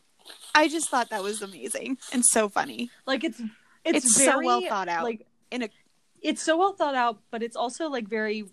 [0.55, 2.91] I just thought that was amazing and so funny.
[3.07, 3.41] like it's
[3.85, 5.05] it's, It's so very well thought out.
[5.05, 5.69] Like In a
[6.23, 8.45] it's so well thought out, but it's also like very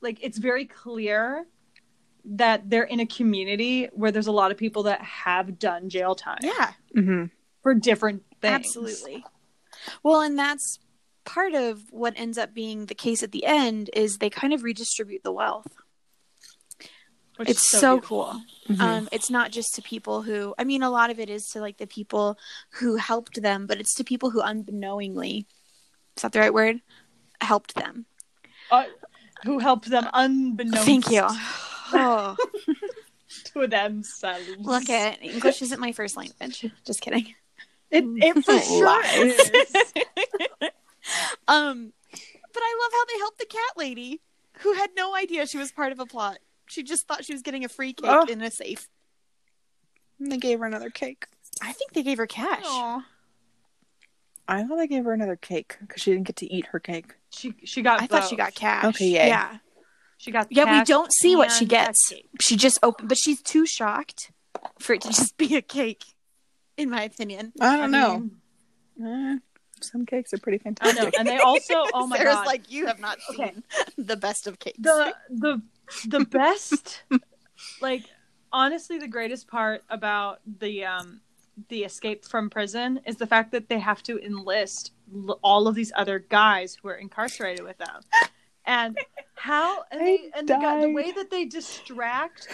[0.00, 1.44] like it's very clear
[2.24, 6.14] that they're in a community where there's a lot of people that have done jail
[6.14, 7.24] time yeah, Mm-hmm.
[7.62, 8.54] for different things.
[8.54, 9.24] Absolutely.
[10.02, 10.78] Well, and that's
[11.24, 14.62] part of what ends up being the case at the end is they kind of
[14.62, 15.68] redistribute the wealth.
[17.36, 18.42] Which it's is so, beautiful.
[18.66, 18.82] cool.
[18.82, 21.60] Um, it's not just to people who, I mean, a lot of it is to
[21.60, 22.36] like the people
[22.72, 25.46] who helped them, but it's to people who unknowingly,
[26.16, 26.82] is that the right word?
[27.40, 28.04] Helped them.
[28.70, 28.84] Uh,
[29.44, 31.26] who helped them unbeknownst Thank you.
[31.92, 32.36] Oh,
[33.46, 34.46] to themselves.
[34.60, 36.70] look at English isn't my first language.
[36.86, 37.34] Just kidding.
[37.90, 38.04] It.
[38.06, 39.52] It for sure is.
[41.48, 41.92] Um,
[42.52, 44.20] but I love how they helped the cat lady
[44.58, 46.38] who had no idea she was part of a plot.
[46.66, 48.26] She just thought she was getting a free cake Oh.
[48.26, 48.88] in a safe.
[50.20, 51.26] And They gave her another cake.
[51.62, 52.62] I think they gave her cash.
[52.64, 53.04] Aw.
[54.46, 57.14] I thought they gave her another cake because she didn't get to eat her cake.
[57.30, 58.02] She she got.
[58.02, 58.84] I thought she got cash.
[58.84, 59.28] Okay, yay.
[59.28, 59.58] Yeah.
[60.18, 60.48] She got.
[60.50, 62.12] Yeah, we don't see what she gets.
[62.40, 64.30] She just opened, but she's too shocked
[64.78, 66.04] for it to just be a cake,
[66.82, 67.52] in my opinion.
[67.60, 68.18] I I don't know.
[68.18, 68.30] mean,
[69.02, 69.38] Eh,
[69.80, 71.02] some cakes are pretty I fantastic.
[71.04, 71.74] know, and they also.
[71.94, 72.46] Oh my Sarah's god!
[72.46, 73.54] like, you have not seen Okay.
[73.96, 74.78] the best of cakes.
[74.80, 75.62] the the
[76.08, 77.02] the best
[77.80, 78.04] like
[78.52, 81.20] honestly the greatest part about the um
[81.68, 84.92] the escape from prison is the fact that they have to enlist
[85.42, 88.00] all of these other guys who are incarcerated with them
[88.66, 88.96] and
[89.34, 92.48] how and, they, and the, guy- the way that they distract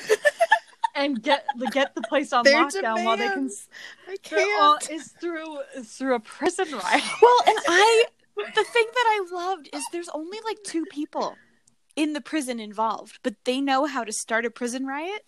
[0.96, 3.68] and get the get the place on Their lockdown while they can demands.
[4.08, 4.90] I they're all, can't.
[4.90, 8.04] is through is through a prison riot well, and I,
[8.36, 11.36] the thing that I loved is there's only like two people
[11.94, 15.22] in the prison involved, but they know how to start a prison riot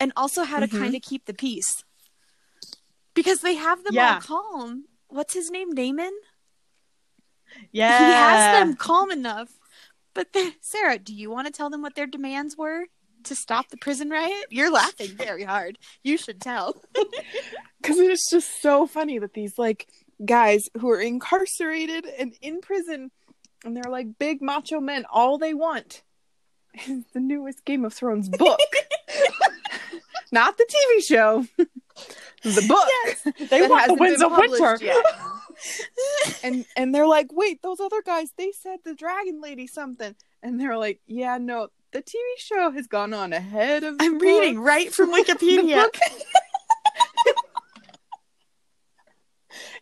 [0.00, 0.78] and also how to Mhm.
[0.78, 1.84] kind of keep the peace
[3.14, 4.14] because they have them Yeah.
[4.14, 4.84] all calm.
[5.08, 5.74] What's his name?
[5.74, 6.12] Damon.
[7.72, 9.50] yeah he has them calm enough.
[10.12, 12.86] But then, Sarah, do you want to tell them what their demands were
[13.24, 14.46] to stop the prison riot?
[14.50, 15.78] You're laughing very hard.
[16.02, 16.82] You should tell.
[17.80, 19.86] Because it's just so funny that these like
[20.24, 23.10] guys who are incarcerated and in prison
[23.62, 26.02] and they're like big macho men, all they want
[26.86, 28.58] is the newest Game of Thrones book.
[30.32, 31.46] Not the TV show.
[32.42, 33.48] the book.
[33.50, 34.78] they want the winds of winter
[36.42, 40.14] and and they're like, wait, those other guys, they said the dragon lady something.
[40.42, 44.18] And they're like, yeah, no, the TV show has gone on ahead of the I'm
[44.18, 45.86] reading right from Wikipedia.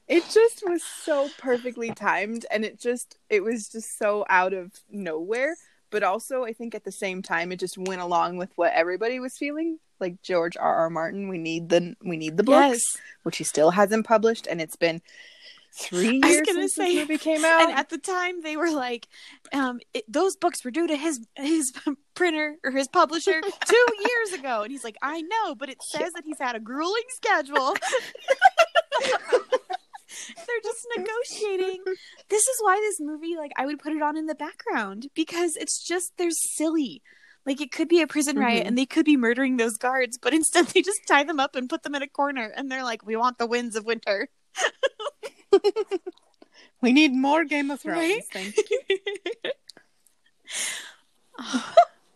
[0.09, 4.71] it just was so perfectly timed and it just it was just so out of
[4.91, 5.57] nowhere
[5.91, 9.19] but also i think at the same time it just went along with what everybody
[9.19, 12.59] was feeling like george r r martin we need the we need the books
[12.95, 12.97] Yes.
[13.23, 15.01] which he still hasn't published and it's been
[15.75, 18.57] three I was years gonna since say- movie came out And at the time, they
[18.57, 19.09] were like,
[19.53, 21.73] um, it, "Those books were due to his his
[22.15, 26.13] printer or his publisher two years ago," and he's like, "I know, but it says
[26.15, 27.75] that he's had a grueling schedule."
[30.37, 31.83] They're just negotiating.
[32.29, 35.57] This is why this movie, like, I would put it on in the background because
[35.57, 37.03] it's just they're silly.
[37.47, 38.69] Like it could be a prison riot Mhm.
[38.69, 41.69] and they could be murdering those guards, but instead they just tie them up and
[41.69, 44.29] put them in a corner and they're like, "We want the winds of winter."
[46.83, 48.23] we need more game of thrones Right?
[48.33, 48.79] thank you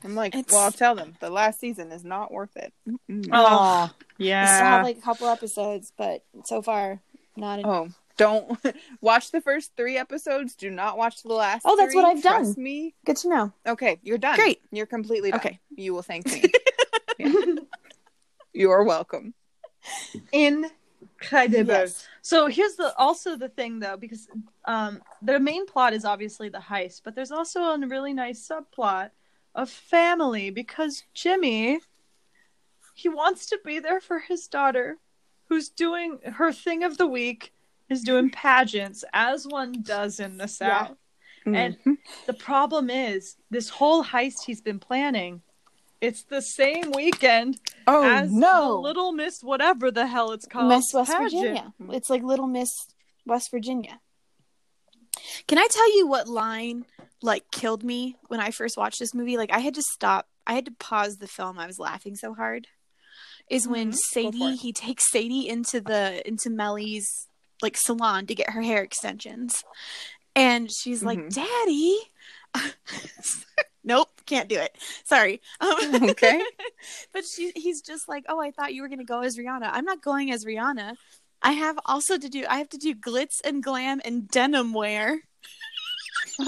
[0.05, 3.29] i'm like It's- well i'll tell them the last season is not worth it Mm-mm.
[3.33, 4.35] oh We still
[4.67, 7.01] have like a couple episodes, but so far
[7.37, 7.59] not.
[7.59, 8.59] In- Oh, don't
[9.03, 10.55] watch the first three episodes.
[10.55, 11.63] Do not watch the last.
[11.67, 12.03] Oh, that's three.
[12.03, 12.55] what I've done.
[12.57, 12.95] Me.
[13.05, 13.53] Good to know.
[13.69, 14.37] Okay, you're done.
[14.37, 14.63] Great.
[14.73, 15.41] You're completely done.
[15.41, 15.61] Okay.
[15.77, 16.45] You will thank me.
[17.19, 17.33] Yeah.
[18.55, 18.83] You are
[21.21, 21.45] welcome.
[21.55, 22.07] incredible Yes.
[22.23, 24.29] So here's the also the thing though, because
[24.65, 29.11] um, the main plot is obviously the heist, but there's also a really nice subplot
[29.55, 31.81] of family because Jimmy
[32.95, 34.97] he wants to be there for his daughter,
[35.49, 37.53] who's doing her thing of the week
[37.89, 40.97] is doing pageants as one does in the South.
[41.45, 41.99] And Mhm.
[42.27, 45.43] the problem is this whole heist he's been planning.
[46.07, 50.69] It's the same weekend oh as no, the Little Miss whatever the hell it's called.
[50.69, 51.33] Miss West pageant.
[51.33, 51.73] Virginia.
[51.91, 52.71] It's like Little Miss
[53.25, 54.01] West Virginia.
[55.49, 56.85] Can I tell you what line
[57.23, 59.37] like killed me when I first watched this movie?
[59.37, 60.29] Like I had to stop.
[60.47, 61.59] I had to pause the film.
[61.59, 62.69] I was laughing so hard.
[63.49, 63.93] Is when Mhm.
[63.93, 67.29] Go for Sadie he takes Sadie into the into Melly's
[67.63, 69.65] like salon to get her hair extensions,
[70.35, 71.35] and she's like, Mhm.
[71.35, 71.99] "Daddy."
[73.87, 74.77] nope, can't do it.
[75.05, 75.41] Sorry.
[75.61, 76.43] Um, Okay.
[77.13, 79.69] but she, he's just like, oh, I thought you were gonna go as Rihanna.
[79.73, 80.97] I'm not going as Rihanna.
[81.43, 82.45] I have also to do.
[82.49, 85.21] I have to do glitz and glam and denim wear.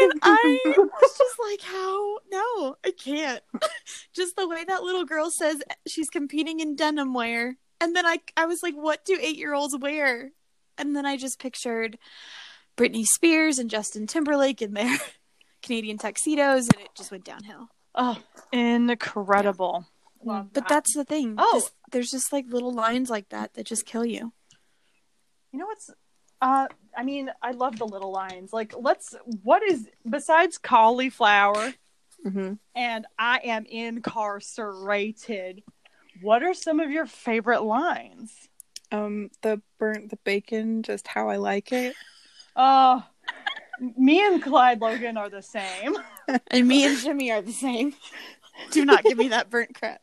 [0.00, 2.18] And I was just like, how?
[2.30, 3.42] No, I can't.
[4.14, 7.56] just the way that little girl says she's competing in denim wear.
[7.80, 10.30] And then I, I was like, what do eight year olds wear?
[10.76, 11.98] And then I just pictured
[12.76, 14.98] Britney Spears and Justin Timberlake in their
[15.62, 17.68] Canadian tuxedos, and it just went downhill.
[17.94, 18.18] Oh,
[18.52, 19.86] incredible.
[20.24, 20.68] Love But that.
[20.68, 21.34] that's the thing.
[21.38, 21.50] Oh.
[21.60, 24.32] Just- there's just like little lines like that that just kill you.
[25.52, 25.90] You know what's
[26.42, 26.66] uh
[26.96, 28.52] I mean, I love the little lines.
[28.52, 31.72] Like let's what is besides cauliflower
[32.22, 35.62] hmm and I am incarcerated.
[36.20, 38.32] What are some of your favorite lines?
[38.90, 41.94] Um, the burnt the bacon, just how I like it.
[42.56, 43.00] Uh
[43.96, 45.96] me and Clyde Logan are the same.
[46.50, 47.94] And me and Jimmy are the same.
[48.70, 50.02] Do not give me that burnt crap.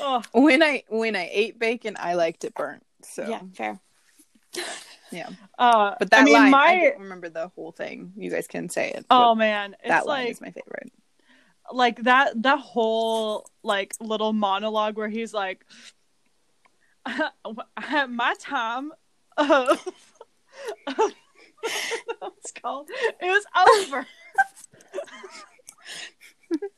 [0.00, 0.24] Ugh.
[0.32, 2.84] When I when I ate bacon, I liked it burnt.
[3.02, 3.80] So Yeah, fair.
[5.58, 8.12] Uh, but that I mean, line, my I don't remember the whole thing.
[8.16, 9.04] You guys can say it.
[9.10, 10.92] oh man, it's that line like is my favorite.
[11.72, 15.64] like that that whole like little monologue where he's like
[18.08, 18.92] my time
[19.36, 19.84] what's
[21.64, 23.44] it called it was
[23.80, 24.06] over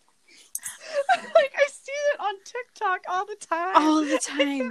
[1.34, 4.70] like i see it on tiktok all the time all the time.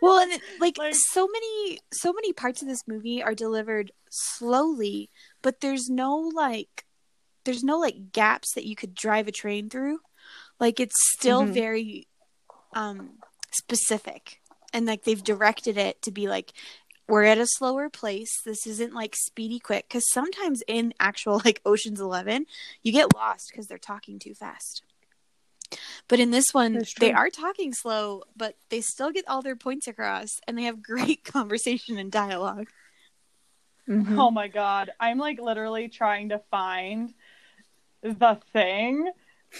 [0.00, 3.92] well, and it, like, Like- so many, so many parts of this movie are delivered
[4.10, 5.10] slowly,
[5.42, 6.84] but there's no like,
[7.44, 9.98] there's no like gaps that you could drive a train through.
[10.58, 11.52] Like, it's still Mhm.
[11.52, 12.08] very
[12.74, 13.18] um
[13.52, 14.40] specific,
[14.72, 16.52] and like they've directed it to be like.
[17.10, 18.40] We're at a slower place.
[18.44, 22.46] This isn't like speedy quick because sometimes in actual like Ocean's Eleven,
[22.82, 24.82] you get lost because they're talking too fast.
[26.08, 29.86] But in this one, they are talking slow, but they still get all their points
[29.86, 32.68] across and they have great conversation and dialogue.
[33.88, 34.18] Mhm.
[34.18, 37.12] oh my god i'm like literally trying to find
[38.02, 39.10] the thing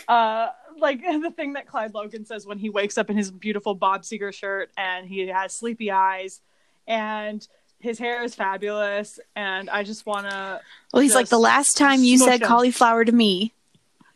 [0.06, 3.74] uh like the thing that clyde logan says when he wakes up in his beautiful
[3.74, 6.42] bob seger shirt and he has sleepy eyes
[6.90, 7.46] and
[7.79, 10.61] his hair is fabulous and i just want to
[10.92, 13.55] Well, he's like, the last time you said 'em." cauliflower to me,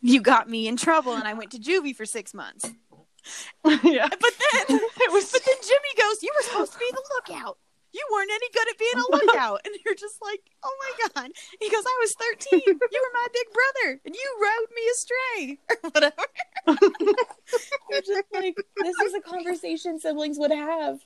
[0.01, 2.65] you got me in trouble and I went to juvie for six months.
[3.83, 7.03] yeah But then, it was but then Jimmy goes, you were supposed to be the
[7.15, 7.57] lookout.
[7.95, 9.61] You weren't any good at being a lookout.
[9.65, 11.31] And you're just like, oh my God.
[11.61, 12.61] He goes, I was 13.
[12.67, 16.25] You were my big brother and you rode me astray or whatever.
[17.89, 20.99] you're just like, this is a conversation siblings would have.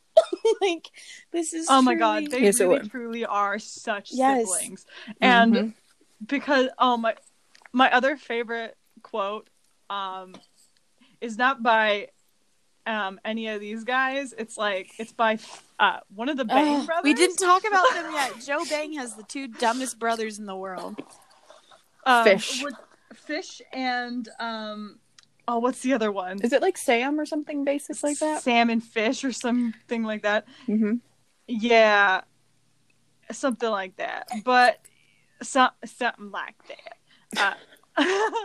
[0.61, 0.89] like,
[1.31, 2.91] this is oh my truly- god they Yes, it really would.
[2.91, 4.39] truly are such Yes.
[4.49, 4.85] siblings
[5.21, 5.73] and Mhm.
[6.25, 7.15] because oh my
[7.71, 9.47] my other favorite quote
[9.89, 10.33] um
[11.21, 12.07] is not by
[12.87, 15.37] um any of these guys it's like it's by
[15.79, 18.31] uh one of the Bang Ugh, brothers we didn't talk about them yet.
[18.45, 20.95] Joe Bang has the two dumbest brothers in the world.
[22.05, 22.63] um, Fish.
[22.63, 22.75] with-
[23.15, 24.99] fish and um
[25.47, 28.43] oh what's the other one Is it like Sam or something basic like that?
[28.43, 30.95] Sam and fish or something like that Mm-hmm.
[31.47, 32.21] yeah
[33.31, 34.79] something like that but
[35.41, 36.97] some something like that
[37.37, 37.53] uh,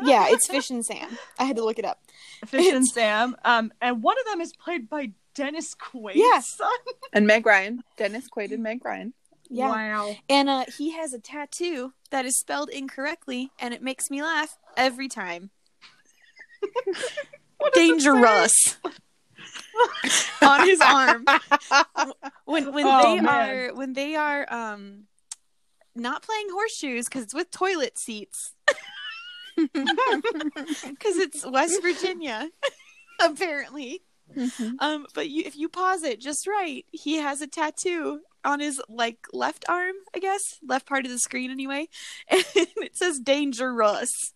[0.02, 1.16] Yeah, it's Fish and Sam.
[1.38, 2.00] I had to look it up.
[2.46, 3.36] Fish and Sam.
[3.44, 6.40] Um, and one of them is played by Dennis Quaid's Yeah.
[6.40, 6.70] son.
[7.12, 9.14] And Meg Ryan, Dennis Quaid and Meg Ryan.
[9.50, 9.68] Yeah.
[9.68, 10.16] Wow.
[10.28, 14.56] And uh, he has a tattoo that is spelled incorrectly, and it makes me laugh
[14.76, 15.50] every time.
[17.58, 18.76] What does it Dangerous
[20.42, 21.24] on his arm.
[22.44, 23.26] When when Oh, they man.
[23.70, 25.04] are when they are um
[25.94, 28.52] not playing horseshoes because it's with toilet seats.
[29.57, 32.48] Because it's West Virginia,
[33.21, 34.02] apparently.
[34.37, 34.75] Mhm.
[34.79, 38.81] Um, but you, if you pause it just right, he has a tattoo on his
[38.88, 41.88] like left arm, I guess, left part of the screen anyway,
[42.29, 44.33] and it says "Dangerous,"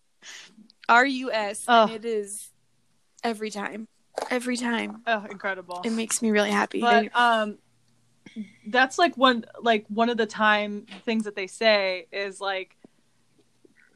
[0.87, 1.95] R U S, and Ugh.
[1.97, 2.51] it is
[3.23, 3.87] every time,
[4.29, 5.01] every time.
[5.07, 5.81] Oh, incredible.
[5.83, 6.81] It makes me really happy.
[6.81, 7.57] But um,
[8.67, 12.75] that's like one like one of the time things that they say is like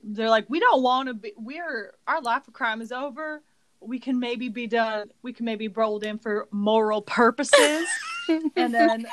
[0.03, 3.41] they're like we don't want to be we're our life of crime is over
[3.79, 7.87] we can maybe be done we can maybe rolled in for moral purposes
[8.29, 9.05] and then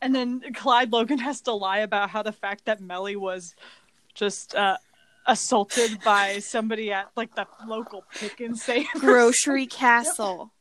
[0.00, 3.54] and then Clyde Logan has to lie about how the fact that Mellie was
[4.14, 4.76] just uh,
[5.26, 10.52] assaulted by somebody at like the local pick and save Grocery Castle.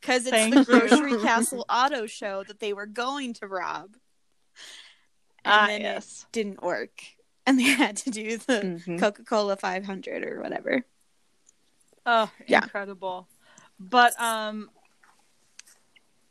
[0.00, 0.80] Because it's Thank the you.
[0.80, 3.96] Grocery Castle auto show that they were going to rob.
[5.44, 6.26] And Ah, then yes.
[6.28, 7.00] it didn't work.
[7.50, 8.98] And they had to do the Mhm.
[9.00, 10.84] Coca Cola 500 or whatever.
[12.04, 12.62] Oh, Yeah.
[12.64, 13.26] incredible.
[13.80, 14.70] But um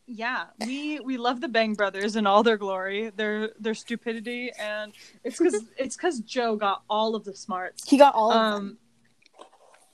[0.05, 4.93] yeah, we we love the Bang brothers in all their glory, their their stupidity and
[5.23, 7.89] it's cuz it's cuz Joe got all of the smarts.
[7.89, 8.77] He got all Um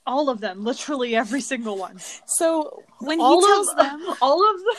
[0.06, 1.98] all of them, literally every single one.
[2.26, 4.76] So when he tells of them all of the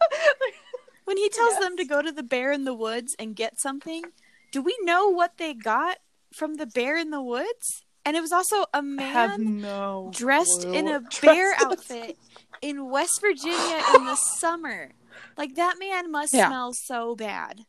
[1.04, 1.60] when he tells Yes.
[1.60, 4.02] them to go to the bear in the woods and get something,
[4.50, 5.98] do we know what they got
[6.34, 7.84] from the bear in the woods?
[8.04, 10.72] And it was also a man no dressed clue.
[10.72, 12.16] in a bear outfit
[12.62, 14.92] in West Virginia in the summer.
[15.36, 16.48] Like that man must Yeah.
[16.48, 17.60] smell so bad.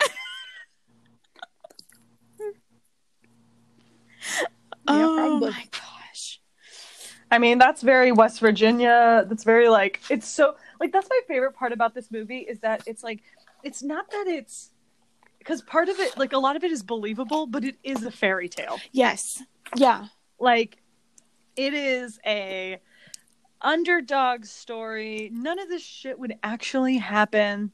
[4.88, 5.50] oh probably.
[5.50, 6.40] my gosh.
[7.30, 9.24] I mean, that's very West Virginia.
[9.28, 12.82] That's very like it's so like that's my favorite part about this movie is that
[12.86, 13.22] it's like
[13.62, 14.70] it's not that it's
[15.42, 18.10] because part of it like a lot of it is believable, but it is a
[18.10, 18.78] fairy tale.
[18.92, 19.42] Yes.
[19.76, 20.06] Yeah.
[20.38, 20.78] Like
[21.56, 22.78] it is a
[23.60, 25.30] underdog story.
[25.32, 27.72] None of this shit would actually happen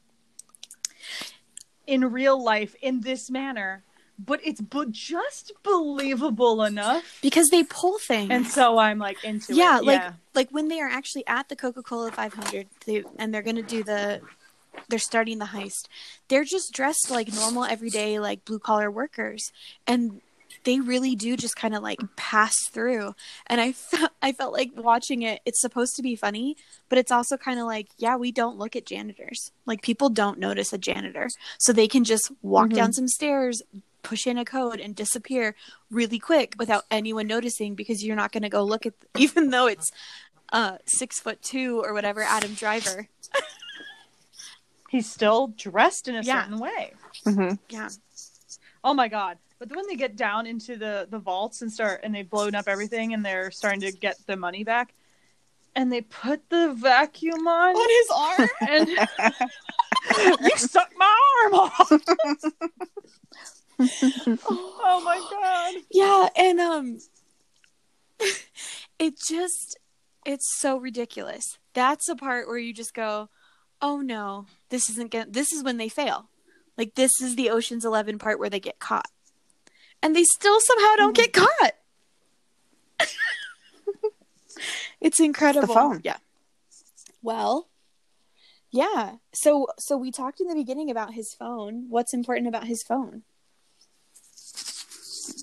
[1.86, 3.84] in real life in this manner,
[4.18, 7.18] but it's bu- just believable enough.
[7.22, 8.30] Because they pull things.
[8.30, 9.84] And so I'm like into yeah, it.
[9.84, 10.12] like yeah.
[10.34, 13.82] like when they are actually at the Coca-Cola 500 they, and they're going to do
[13.82, 14.20] the
[14.88, 15.88] they're starting the heist.
[16.28, 19.50] They're just dressed like normal everyday like blue collar workers.
[19.86, 20.20] And
[20.64, 23.14] they really do just kind of like pass through.
[23.46, 26.56] And I felt I felt like watching it it's supposed to be funny
[26.88, 29.52] but it's also kind of like yeah we don't look at janitors.
[29.66, 31.28] Like people don't notice a janitor.
[31.58, 32.74] So they can just walk Mhm.
[32.74, 33.62] down some stairs
[34.02, 35.54] push in a code and disappear
[35.90, 39.66] really quick without anyone noticing because you're not going to go look at even though
[39.66, 39.90] it's
[40.52, 43.08] uh six foot two or whatever adam driver
[44.88, 46.42] he's still dressed in a Yeah.
[46.42, 46.92] certain way.
[47.24, 47.88] hmm yeah
[48.84, 49.38] Oh my god.
[49.58, 52.54] But then when they get down into the the vaults and start and they've blown
[52.54, 54.94] up everything and they're starting to get the money back
[55.74, 58.88] and they put the vacuum on his arm and
[60.40, 61.92] you suck my arm off.
[64.50, 65.82] oh my god.
[65.90, 66.98] yeah and um
[68.98, 69.78] it just
[70.26, 73.28] it's so ridiculous that's the part where you just go
[73.80, 76.28] oh no this isn't gonna this is when they fail.
[76.76, 79.08] Like this is the oceans 11 part where they get caught.
[80.02, 81.44] And they still somehow don't get mm-hmm.
[81.60, 81.72] caught.
[85.00, 86.00] It's incredible The phone.
[86.02, 86.16] yeah.
[87.22, 87.68] Well.
[88.70, 89.16] Yeah.
[89.32, 91.86] So so we talked in the beginning about his phone.
[91.88, 93.22] What's important about his phone?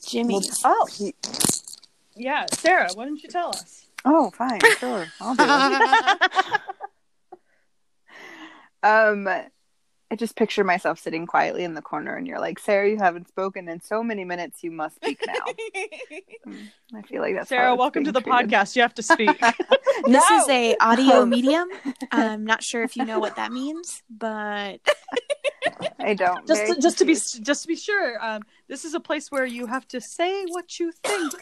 [0.05, 0.41] Jimmy.
[0.63, 0.81] Oh.
[0.81, 1.15] oh, he-
[2.15, 3.85] Yeah, Sarah, why don't you tell us?
[4.05, 6.51] oh, fine, sure, I'll do it.
[8.85, 9.27] Um,
[10.11, 13.27] I just picture myself sitting quietly in the corner, and you're like, Sarah, you haven't
[13.27, 14.63] spoken in so many minutes.
[14.63, 15.33] You must speak now.
[16.47, 18.51] Mm, I feel like that's Sarah, welcome to the treated.
[18.51, 18.75] podcast.
[18.75, 19.41] You have to speak.
[20.05, 20.37] This No!
[20.37, 21.67] is a audio medium.
[22.11, 24.77] I'm not sure if you know what that means, but
[25.99, 26.45] I don't.
[26.45, 29.45] just to, just to be just to be sure, um, this is a place where
[29.45, 31.33] you have to say what you think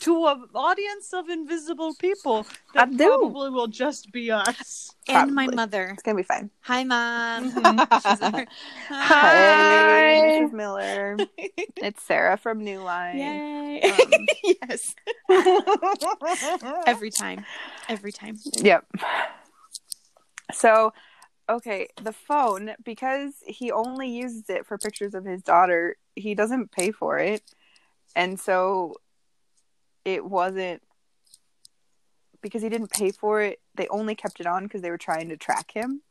[0.00, 3.08] to an audience of invisible people that I do.
[3.08, 4.90] probably will just be us.
[5.08, 5.90] and my mother.
[5.92, 6.50] It's gonna be fine.
[6.60, 7.50] Hi, mom.
[8.02, 8.46] She's there.
[8.88, 10.52] Hey, Mrs.
[10.52, 11.16] Miller.
[11.78, 13.18] It's Sarah from New Line.
[13.18, 13.82] Yay!
[13.82, 14.26] Um,
[14.62, 14.94] yes.
[16.86, 17.44] Every time.
[17.88, 18.38] Every time.
[18.58, 18.86] Yep.
[20.52, 20.92] So,
[21.48, 25.96] okay, the phone because he only uses it for pictures of his daughter.
[26.14, 27.42] He doesn't pay for it,
[28.14, 28.96] and so
[30.06, 30.80] it wasn't
[32.40, 33.60] because he didn't pay for it.
[33.74, 36.02] They only kept it on because they were trying to track him.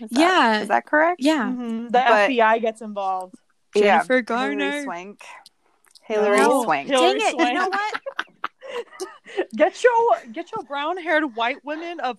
[0.00, 0.60] Is that- Yeah.
[0.60, 1.20] is that correct?
[1.20, 1.44] Yeah.
[1.44, 1.86] Mhm.
[1.86, 3.34] The But- FBI gets involved.
[3.74, 3.82] Yeah.
[3.98, 4.82] Jennifer Hilary Garner.
[4.84, 5.22] Swank.
[6.02, 6.64] Hilary No.
[6.64, 6.88] Swank.
[6.88, 7.46] Hilary Dang it.
[7.48, 8.00] You know what?
[9.56, 12.18] Get your get your brown haired white women of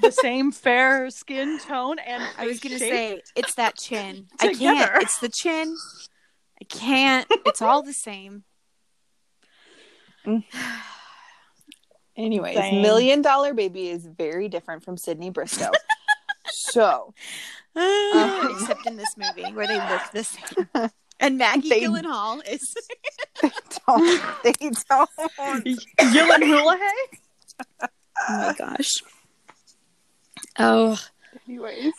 [0.00, 4.28] the same fair skin tone and I was going to say, it's that chin.
[4.40, 5.02] I can't.
[5.02, 5.76] It's the chin.
[6.60, 7.26] I can't.
[7.46, 8.44] It's all the same.
[12.16, 12.82] Anyways, Dang.
[12.82, 15.70] Million Dollar Baby is very different from Sydney Briscoe.
[16.46, 17.14] so,
[17.74, 20.90] Uh, Except in this movie where they look the same.
[21.20, 22.74] And Maggie They- Gyllenhaal is
[23.86, 25.10] don't, they don't.
[25.98, 26.92] Yilin Houlihan?
[27.80, 27.86] Oh
[28.28, 28.90] my gosh.
[30.58, 30.98] Oh,
[31.48, 31.94] Anyways,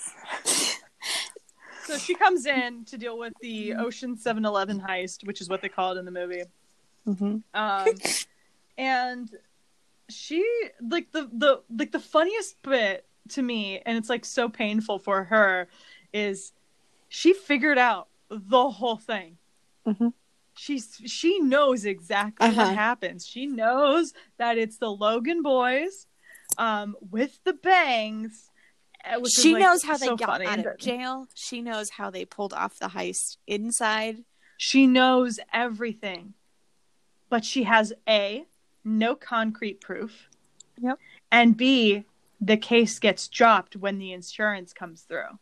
[1.85, 5.69] so she comes in to deal with the Ocean 7-Eleven heist, which is what they
[5.69, 6.43] call it in the movie.
[7.07, 7.37] Mm-hmm.
[7.53, 7.87] Um,
[8.77, 9.29] and
[10.09, 10.43] she
[10.81, 15.23] like the the like the funniest bit to me, and it's like so painful for
[15.25, 15.67] her,
[16.13, 16.51] is
[17.09, 19.37] she figured out the whole thing.
[19.87, 20.13] Mhm.
[20.55, 22.61] She's she knows exactly Uh-huh.
[22.63, 23.25] what happens.
[23.25, 26.07] She knows that it's the Logan boys,
[26.57, 28.49] um, with the bangs.
[29.19, 30.45] which she like, knows how they so got funny.
[30.45, 31.27] out of jail.
[31.35, 34.23] She knows how they pulled off the heist inside.
[34.57, 36.35] She knows everything.
[37.33, 38.45] But she has A,
[38.85, 40.29] no concrete proof.
[40.79, 40.99] Yep.
[41.31, 42.05] And B,
[42.39, 45.39] the case gets dropped when the insurance comes through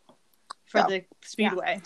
[0.64, 1.82] for Oh, the speedway.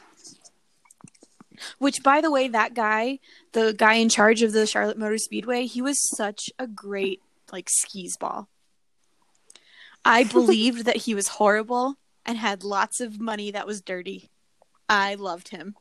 [1.79, 3.19] Which, by the way, that guy,
[3.51, 7.69] the guy in charge of the Charlotte Motor Speedway, he was such a great like
[7.69, 8.49] skis ball.
[10.05, 14.31] I believed that he was horrible and had lots of money that was dirty.
[14.89, 15.75] I loved him.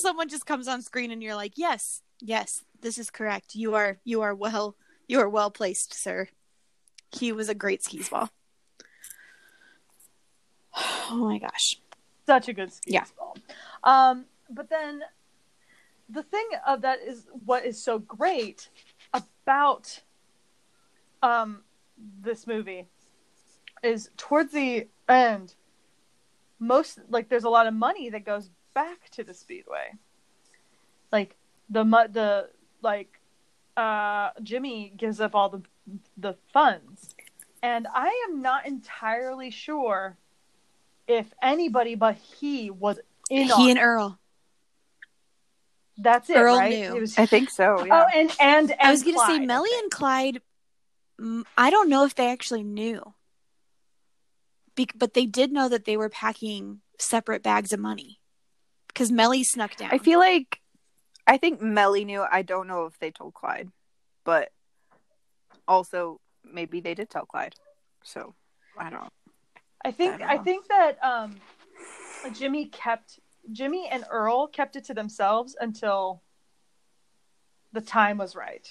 [0.00, 3.10] You know how someone just comes on screen and you're like, "Yes, yes, this is
[3.10, 3.54] correct.
[3.54, 4.76] You are you are well
[5.08, 6.28] you are well placed, sir."
[7.12, 8.30] He was a great skis ball.
[11.12, 11.80] Oh my gosh.
[12.24, 13.04] Such a good ski Yeah.
[13.18, 13.36] ball.
[13.82, 15.02] Um, but then
[16.08, 18.68] the thing of that is what is so great
[19.12, 20.02] about
[21.22, 21.64] um
[22.22, 22.86] this movie
[23.82, 25.54] is towards the end
[26.60, 29.90] most like there's a lot of money that goes back to the speedway
[31.12, 31.36] like
[31.68, 32.48] the mu- the
[32.82, 33.20] like
[33.76, 35.62] uh jimmy gives up all the
[36.16, 37.14] the funds
[37.62, 40.16] and i am not entirely sure
[41.08, 42.98] if anybody but he was
[43.28, 43.70] in on He it.
[43.72, 44.18] and Earl.
[45.98, 46.96] that's it Earl right knew.
[46.96, 47.84] It was- I think so.
[47.84, 48.04] Yeah.
[48.04, 50.40] oh and and, I was going to say Clyde, Mellie and Clyde.
[51.58, 53.14] I don't know if they actually knew,
[54.74, 58.19] Be- but they did know that they were packing separate bags of money
[58.92, 59.90] because Mellie snuck down.
[59.92, 60.60] I feel like
[61.26, 62.24] I think Mellie knew.
[62.30, 63.70] I don't know if they told Clyde,
[64.24, 64.50] but
[65.68, 67.54] also maybe they did tell Clyde.
[68.02, 68.34] So
[68.76, 69.12] I don't.
[69.84, 71.36] I think I I, think that um,
[72.32, 73.20] Jimmy kept
[73.52, 76.22] Jimmy and Earl kept it to themselves until
[77.72, 78.68] the time was right,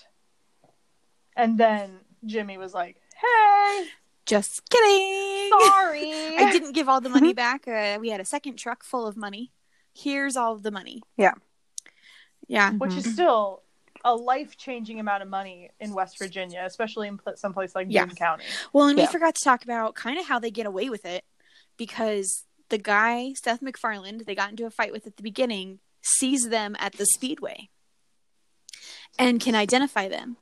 [1.35, 3.87] and then Jimmy was like, "Hey,
[4.25, 5.49] Just kidding.
[5.59, 7.67] sorry, I didn't give all the money back.
[7.67, 9.51] Uh, we had a second truck full of money.
[10.01, 11.01] Here's all of the money.
[11.17, 11.33] Yeah.
[12.47, 12.71] Yeah.
[12.73, 13.13] which is mm-hmm.
[13.13, 13.63] still
[14.03, 18.05] a life changing amount of money in West Virginia, especially in pl- someplace like Yeah.
[18.05, 18.45] Boone County.
[18.73, 19.05] Well, and Yeah.
[19.05, 21.25] we forgot to talk about kind of how they get away with it
[21.77, 26.49] because the guy, Seth MacFarlane, they got into a fight with at the beginning, sees
[26.49, 27.69] them at the speedway
[29.17, 30.37] and can identify them.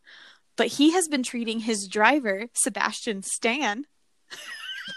[0.55, 3.85] But he has been treating his driver, Sebastian Stan,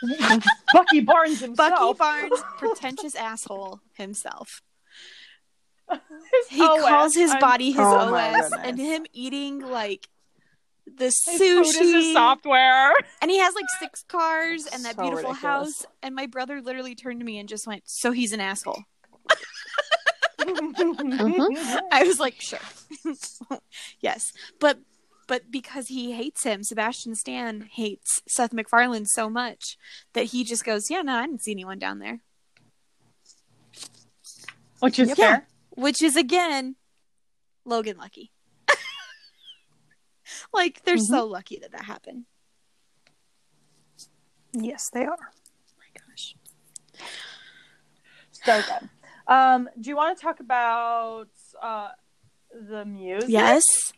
[0.73, 1.71] Bucky Barnes himself.
[1.71, 4.63] Bucky Barnes, pretentious asshole himself.
[5.91, 5.99] His
[6.51, 10.09] He OS, calls his I'm- body his Oh OS, and him eating like
[10.87, 12.93] the His food is his sushi, software.
[13.21, 15.43] and he has like six cars and that So beautiful ridiculous.
[15.83, 15.87] house.
[16.03, 18.85] And my brother literally turned to me and just went, "So he's an asshole."
[20.41, 22.59] I was like, "Sure,
[24.01, 24.79] yes," but
[25.31, 29.79] but because he hates him, Sebastian Stan hates Seth MacFarlane so much
[30.13, 32.19] that he just goes, "Yeah, no, I didn't see anyone down there,"
[34.81, 35.47] Which is fair.
[35.71, 36.75] which is again
[37.65, 38.33] Logan lucky.
[40.53, 42.25] like they're so lucky that that happened.
[44.53, 45.31] Yes, they are.
[45.31, 46.35] Oh my gosh.
[48.33, 48.89] So good.
[49.33, 51.29] Um, do you want to talk about
[51.63, 51.91] uh,
[52.69, 53.31] the music?
[53.31, 53.93] Yes.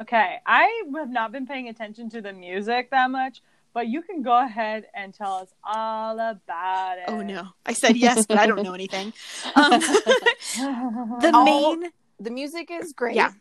[0.00, 0.36] Okay.
[0.46, 3.42] I have not been paying attention to the music that much,
[3.72, 7.04] but you can go ahead and tell us all about it.
[7.08, 7.48] Oh no.
[7.64, 9.12] I said yes, but I don't know anything.
[9.54, 9.80] Um,
[11.20, 11.90] the All- main
[12.20, 13.16] The music is great.
[13.16, 13.32] Yeah.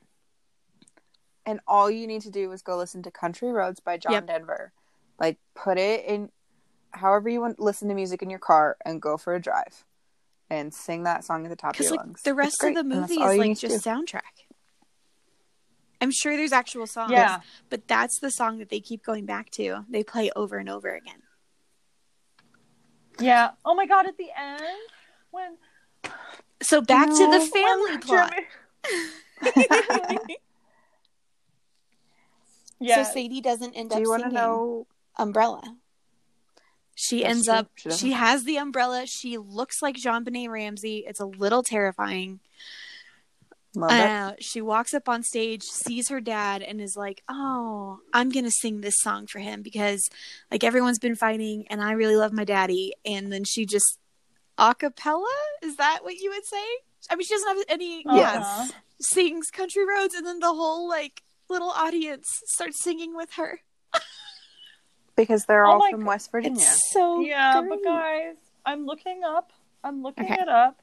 [1.46, 4.28] And all you need to do is go listen to Country Roads by John Yep.
[4.28, 4.72] Denver.
[5.20, 6.30] Like put it in
[6.92, 9.84] however you want listen to music in your car and go for a drive.
[10.50, 12.22] And sing that song at the top of because your like lungs.
[12.22, 13.90] the rest of the movie is like just do.
[13.90, 14.45] soundtrack.
[16.02, 17.40] I'm sure there's actual songs, Yeah.
[17.70, 19.86] but that's the song that they keep going back to.
[19.90, 21.22] They play over and over again.
[23.20, 23.52] yeah.
[23.64, 24.06] Oh my god!
[24.08, 24.62] At the end,
[25.32, 25.58] when
[26.62, 28.34] So back to the No, family when plot.
[32.80, 33.04] Yeah.
[33.06, 34.86] So Sadie doesn't end Do up you want singing know
[35.18, 35.64] umbrella.
[36.94, 37.54] She That's ends true.
[37.56, 37.68] up.
[37.76, 37.90] She.
[37.92, 39.06] She has the umbrella.
[39.08, 41.04] She looks like JonBenét Ramsey.
[41.08, 42.40] It's a little terrifying.
[43.76, 44.10] Love it.
[44.10, 48.52] Uh, she walks up on stage, sees her dad, and is like, "Oh, I'm gonna
[48.52, 50.08] sing this song for him because
[50.50, 54.00] like everyone's been fighting, and I really love my daddy." And then she just
[54.58, 55.28] a cappella
[55.62, 56.64] is that what you would say?
[57.10, 58.04] I mean, she doesn't have any.
[58.06, 58.38] Yes.
[58.38, 58.68] Uh-huh.
[59.02, 63.60] sings "Country Roads," and then the whole like little audience starts singing with her.
[65.16, 66.08] Because they're Oh all from God.
[66.08, 66.62] West Virginia.
[66.62, 67.70] It's so Yeah, great.
[67.70, 69.52] but guys, I'm looking up.
[69.84, 70.42] I'm looking Okay.
[70.42, 70.82] it up.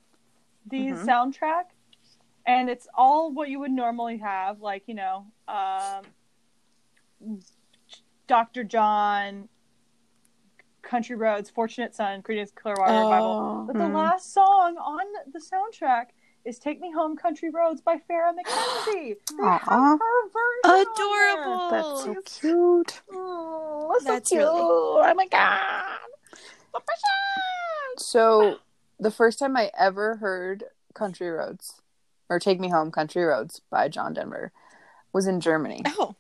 [0.67, 1.05] The Mhm.
[1.07, 1.65] soundtrack,
[2.47, 6.03] and it's all what you would normally have, like you know, um,
[8.27, 8.65] Dr.
[8.65, 9.49] John,
[10.83, 13.29] Country Roads, Fortunate Son, Creedence Clearwater Revival.
[13.29, 13.65] Oh.
[13.67, 13.95] But the Mhm.
[13.95, 16.07] last song on the soundtrack
[16.45, 19.15] is "Take Me Home, Country Roads" by Farrah Mackenzie.
[19.37, 19.61] They have
[20.01, 21.71] her version on Adorable.
[21.71, 23.03] That's so cute.
[23.13, 24.43] Oh, that's so cute.
[24.43, 24.61] really-
[25.11, 25.99] Oh my god.
[27.99, 28.59] So
[28.99, 30.65] the first time I ever heard
[30.95, 31.82] Country Roads
[32.29, 34.53] or Take Me Home Country Roads by John Denver
[35.13, 35.83] was in Germany.
[35.99, 36.17] Oh,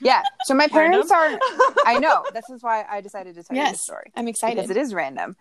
[0.00, 0.22] Yeah.
[0.44, 1.26] So my parents are
[1.84, 2.24] I know.
[2.32, 4.12] This is why I decided to tell you this story.
[4.14, 4.56] I'm excited.
[4.56, 5.36] Because it is random.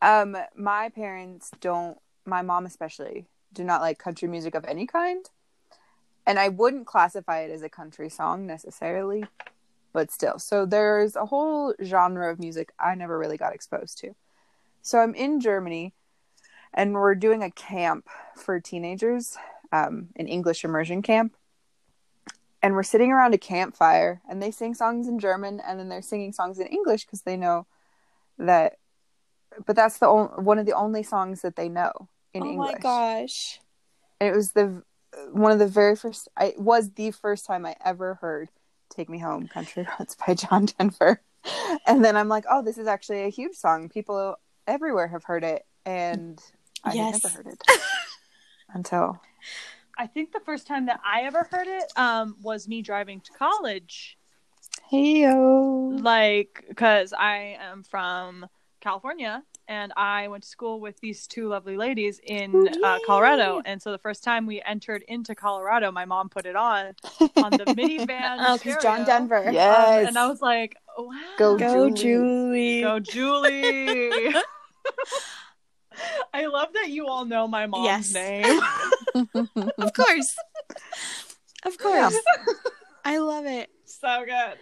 [0.00, 5.28] Um my parents don't my mom especially do not like country music of any kind.
[6.26, 9.24] And I wouldn't classify it as a country song necessarily,
[9.92, 10.38] but still.
[10.38, 14.14] So there's a whole genre of music I never really got exposed to.
[14.82, 15.92] So I'm in Germany
[16.74, 19.36] and we're doing a camp for teenagers,
[19.72, 21.36] um, an English immersion camp.
[22.62, 26.02] And we're sitting around a campfire and they sing songs in German and then they're
[26.02, 27.66] singing songs in English because they know
[28.38, 28.78] that
[29.66, 32.68] but that's the only one of the only songs that they know in oh English.
[32.68, 33.60] Oh my gosh.
[34.20, 34.82] And it was the
[35.30, 38.48] one of the very first I it was the first time I ever heard
[38.90, 41.20] Take Me Home Country Roads by John Denver.
[41.86, 43.88] And then I'm like, "Oh, this is actually a huge song.
[43.88, 46.42] People everywhere have heard it." And
[46.84, 47.22] I Yes.
[47.24, 47.62] never heard it
[48.74, 49.20] until
[49.96, 53.32] I think the first time that I ever heard it um, was me driving to
[53.32, 54.18] college.
[54.92, 56.02] Heyo.
[56.02, 58.46] Like, because I am from
[58.80, 62.98] California and I went to school with these two lovely ladies in uh.
[63.06, 63.62] Colorado.
[63.64, 66.94] And so the first time we entered into Colorado, my mom put it on
[67.36, 68.38] on the minivan.
[68.40, 69.06] Oh, because John stereo.
[69.06, 69.48] Denver.
[69.48, 70.08] Um, Yes.
[70.08, 71.14] and I was like, wow.
[71.38, 71.92] Go Go Julie.
[71.94, 72.80] Julie.
[72.82, 74.34] Go, Julie.
[76.32, 78.12] I love that you all know my mom's Yes.
[78.14, 78.60] name.
[79.78, 80.34] Of course.
[81.64, 82.16] of course.
[83.04, 83.70] I love it.
[83.84, 84.58] so good.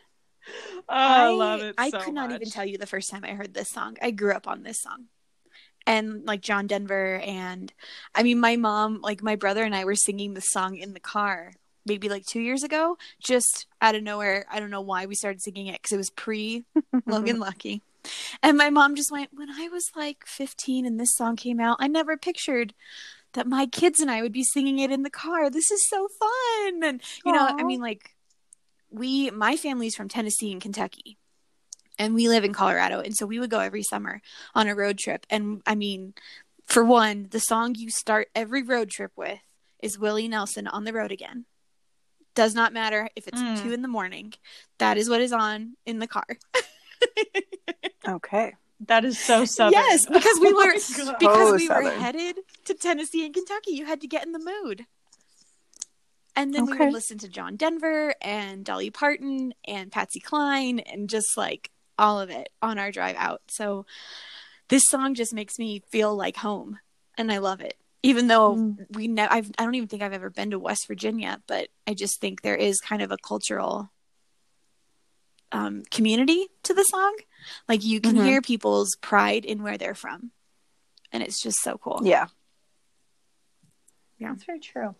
[0.88, 1.74] Oh, I, love it.
[1.78, 2.36] I so could not much.
[2.40, 3.96] even tell you the first time I heard this song.
[4.02, 5.06] I grew up on this song.
[5.86, 7.72] And like John Denver and
[8.14, 11.00] I mean my mom, like my brother and I were singing the song in the
[11.00, 11.52] car
[11.86, 14.44] maybe like 2 years ago just out of nowhere.
[14.50, 16.64] I don't know why we started singing it cuz it was pre
[17.06, 17.82] Logan Lucky.
[18.42, 21.76] And my mom just went, When I was like 15 and this song came out,
[21.80, 22.74] I never pictured
[23.34, 25.48] that my kids and I would be singing it in the car.
[25.50, 26.82] This is so fun.
[26.84, 28.14] And, you know, I mean, like,
[28.90, 31.16] we, my family's from Tennessee and Kentucky,
[31.98, 33.00] and we live in Colorado.
[33.00, 34.20] And so we would go every summer
[34.54, 35.24] on a road trip.
[35.30, 36.12] And I mean,
[36.66, 39.38] for one, the song you start every road trip with
[39.82, 41.46] is Willie Nelson on the road again.
[42.34, 43.62] Does not matter if it's Mm.
[43.62, 44.34] two in the morning.
[44.78, 46.26] That is what is on in the car.
[48.06, 48.54] Okay.
[48.86, 49.72] That is so southern.
[49.72, 51.16] Yes, because we Oh were God.
[51.18, 53.72] because Oh, we were headed to Tennessee and Kentucky.
[53.72, 54.86] You had to get in the mood.
[56.34, 56.84] And then we Okay.
[56.86, 62.20] would listen to John Denver and Dolly Parton and Patsy Cline and just like all
[62.20, 63.42] of it on our drive out.
[63.48, 63.84] So
[64.68, 66.78] this song just makes me feel like home
[67.18, 67.76] and I love it.
[68.02, 68.86] Even though Mm.
[68.96, 71.92] we ne- I've, I don't even think I've ever been to West Virginia, but I
[71.94, 73.91] just think there is kind of a cultural
[75.52, 77.16] um, community to the song.
[77.68, 78.24] Like you can Mhm.
[78.24, 80.30] hear people's pride in where they're from,
[81.12, 82.00] and it's just so cool.
[82.04, 82.26] Yeah.
[84.18, 84.28] Yeah.
[84.30, 84.94] That's very true.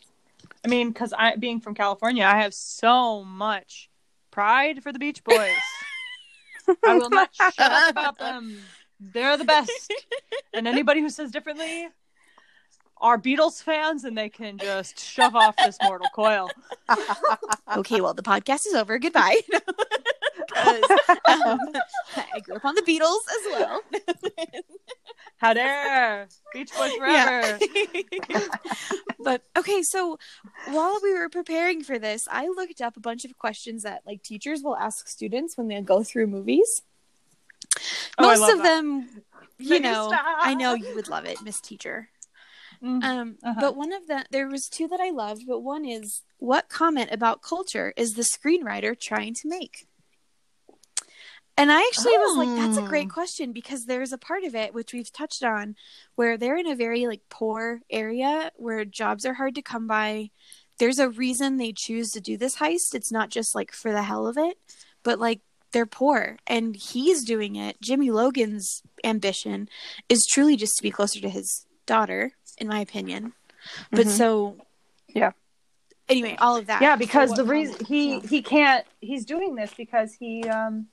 [0.64, 3.88] I mean, because I, being from California, I have so much
[4.30, 5.50] pride for the Beach Boys.
[6.84, 8.58] I will not shut up about them.
[9.00, 9.92] They're the best.
[10.52, 11.88] And anybody who says differently
[13.02, 16.50] are Beatles fans, and they can just shove off this mortal coil.
[17.74, 18.98] Okay, well the podcast is over.
[18.98, 19.40] Goodbye.
[20.56, 21.58] um,
[22.34, 23.80] I grew up on the Beatles as well.
[25.38, 27.58] How dare Beach Boys forever?
[29.20, 30.18] but okay, so
[30.68, 34.22] while we were preparing for this, I looked up a bunch of questions that like
[34.22, 36.82] teachers will ask students when they go through movies.
[38.18, 38.64] Oh, Most of that.
[38.64, 39.08] them,
[39.58, 40.24] you Make know, stop.
[40.26, 42.10] I know you would love it, Miss Teacher.
[42.82, 43.04] Mm.
[43.04, 43.60] Um, Uh-huh.
[43.60, 47.10] but one of the there was two that I loved, but one is what comment
[47.12, 49.86] about culture is the screenwriter trying to make?
[51.56, 53.14] And I actually was like, that's a great Oh.
[53.14, 55.76] question because there's a part of it which we've touched on
[56.14, 60.30] where they're in a very like poor area where jobs are hard to come by.
[60.78, 62.94] There's a reason they choose to do this heist.
[62.94, 64.58] It's not just like for the hell of it,
[65.02, 65.40] but like
[65.72, 67.80] they're poor and he's doing it.
[67.82, 69.68] Jimmy Logan's ambition
[70.08, 73.32] is truly just to be closer to his daughter, in my opinion.
[73.90, 74.10] But Mhm.
[74.10, 74.56] so
[75.08, 75.32] Yeah.
[76.08, 76.82] Anyway, all of that.
[76.82, 78.20] Yeah, because So the reason he yeah.
[78.28, 80.88] he can't he's doing this because he um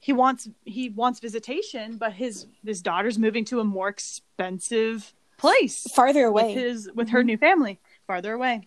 [0.00, 5.86] he wants he wants visitation, but his his daughter's moving to a more expensive place
[5.94, 6.54] farther away.
[6.54, 8.66] with his with her new family farther away.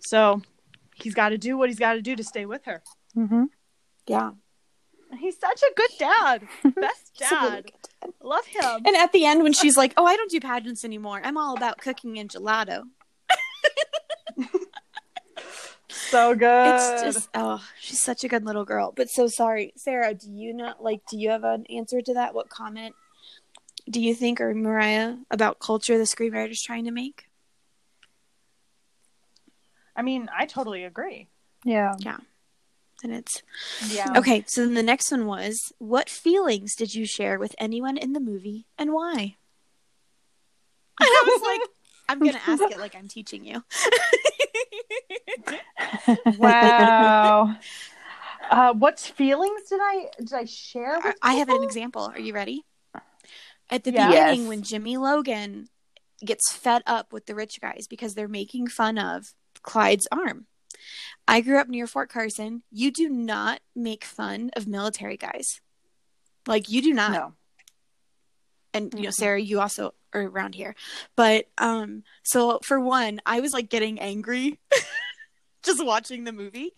[0.00, 0.42] So
[0.94, 2.82] he's got to do what he's got to do to stay with her.
[3.16, 3.44] Mm-hmm.
[4.06, 4.32] yeah.
[5.18, 7.72] He's such a good dad, best He's a really dad.
[8.02, 8.12] dad.
[8.22, 8.82] Love him.
[8.84, 11.20] And at the end, when she's like, "Oh, I don't do pageants anymore.
[11.24, 12.82] I'm all about cooking and gelato."
[16.10, 16.66] So good.
[16.68, 18.92] It's just oh, she's such a good little girl.
[18.96, 20.14] But so sorry, Sarah.
[20.14, 21.00] Do you not like?
[21.10, 22.34] Do you have an answer to that?
[22.34, 22.94] What comment
[23.90, 27.26] do you think, or Mariah, about culture the screenwriter's trying to make?
[29.94, 31.28] I mean, I totally agree.
[31.64, 31.94] Yeah.
[31.98, 32.18] Yeah.
[33.02, 33.42] And it's
[33.90, 34.12] Yeah.
[34.16, 34.44] okay.
[34.46, 38.20] So then the next one was, what feelings did you share with anyone in the
[38.20, 39.36] movie, and why?
[41.00, 41.60] And I was like,
[42.08, 43.62] I'm gonna ask it like I'm teaching you.
[46.36, 47.56] Wow.
[48.50, 50.96] uh, what feelings did I did I share?
[50.96, 52.02] I, With I have an example.
[52.02, 52.64] Are you ready?
[53.70, 54.08] At the Yeah.
[54.08, 55.68] beginning, when Jimmy Logan
[56.24, 60.46] gets fed up with the rich guys because they're making fun of Clyde's arm.
[61.28, 62.62] I grew up near Fort Carson.
[62.72, 65.60] You do not make fun of military guys.
[66.46, 67.12] Like you do not.
[67.12, 67.34] No.
[68.72, 69.10] And you know.
[69.10, 70.74] Sarah, you also are around here.
[71.16, 74.58] But um so for one, I was like getting angry
[75.62, 76.72] just watching the movie.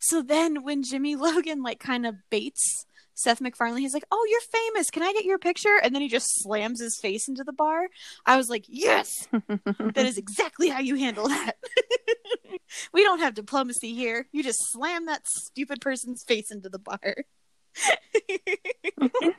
[0.00, 2.86] So then when Jimmy Logan like kind of baits
[3.18, 4.90] Seth MacFarlane, he's like, "Oh, you're famous.
[4.90, 7.88] Can I get your picture?" And then he just slams his face into the bar.
[8.24, 11.56] I was like, "Yes, that is exactly how you handle that.
[12.92, 14.28] we don't have diplomacy here.
[14.30, 17.16] You just slam that stupid person's face into the bar."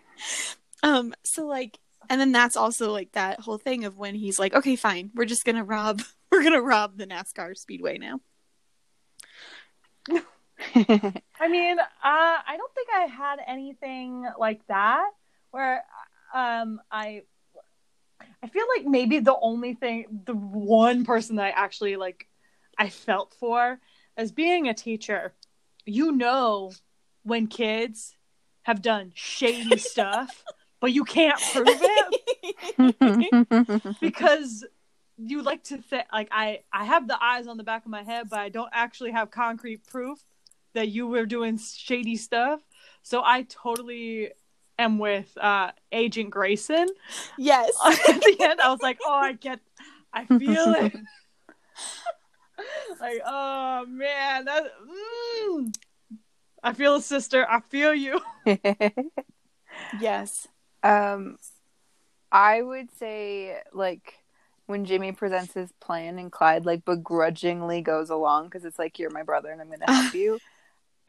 [0.84, 1.14] um.
[1.24, 4.76] So like, and then that's also like that whole thing of when he's like, "Okay,
[4.76, 5.12] fine.
[5.16, 6.02] We're just gonna rob.
[6.32, 8.20] We're gonna rob the NASCAR speedway now."
[11.40, 15.10] I mean, uh, I don't think I had anything like that
[15.52, 15.84] where
[16.34, 17.24] um I
[18.44, 22.28] I feel like maybe the only thing the one person that I actually like
[22.78, 23.80] I felt for
[24.18, 25.34] as being a teacher,
[25.86, 26.72] you know
[27.24, 28.16] when kids
[28.64, 30.44] have done shady stuff,
[30.80, 33.36] but you can't prove it?
[34.02, 34.66] Because
[35.18, 38.04] you like to think like I I have the eyes on the back of my
[38.04, 40.20] head, but I don't actually have concrete proof
[40.74, 42.62] that you were doing shady stuff.
[43.02, 44.32] So I totally
[44.78, 46.88] am with uh Agent Grayson.
[47.38, 47.72] Yes.
[47.86, 49.60] At the end, I was like, oh, I get,
[50.14, 50.96] I feel it.
[53.00, 54.64] like, oh man, that.
[55.48, 55.74] Mm,
[56.64, 57.46] I feel a sister.
[57.50, 58.20] I feel you.
[60.00, 60.48] yes.
[60.84, 61.38] um,
[62.32, 64.16] I would say like
[64.66, 69.10] when Jimmy presents his plan and Clyde like begrudgingly goes along because it's like you're
[69.10, 70.40] my brother and I'm going to help you.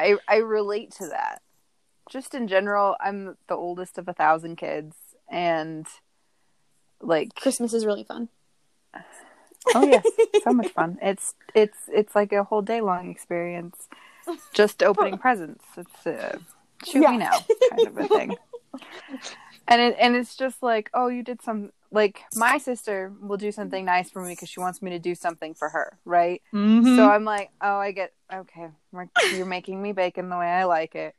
[0.01, 1.43] I I relate to that.
[2.11, 4.97] Just in general, I'm the oldest of a thousand kids,
[5.31, 5.87] and
[7.01, 8.29] like Christmas is really fun.
[9.75, 10.05] oh yes,
[10.43, 10.99] so much fun.
[11.03, 13.89] It's it's it's like a whole day long experience.
[14.53, 15.65] Just opening presents.
[15.77, 16.39] It's uh,
[16.85, 17.11] shoot Yeah.
[17.13, 18.37] me now kind of a thing.
[19.69, 23.51] And it and it's just like, oh, you did some like my sister will do
[23.51, 26.43] something nice for me because she wants me to do something for her, right?
[26.55, 26.97] Mm-hmm.
[26.97, 28.69] So I'm like, oh, I get okay.
[29.35, 31.15] You're making me bacon the way I like it.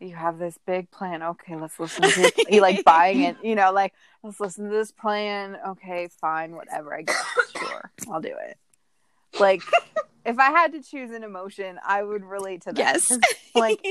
[0.00, 1.22] You have this big plan.
[1.22, 3.36] Okay, let's listen to you like buying it.
[3.42, 3.92] You know, like
[4.22, 5.56] let's listen to this plan.
[5.68, 6.94] Okay, fine, whatever.
[6.94, 7.24] I guess
[7.58, 8.58] sure, I'll do it.
[9.40, 9.62] Like
[10.24, 12.78] if I had to choose an emotion, I would relate to that.
[12.78, 13.18] Yes.
[13.54, 13.84] like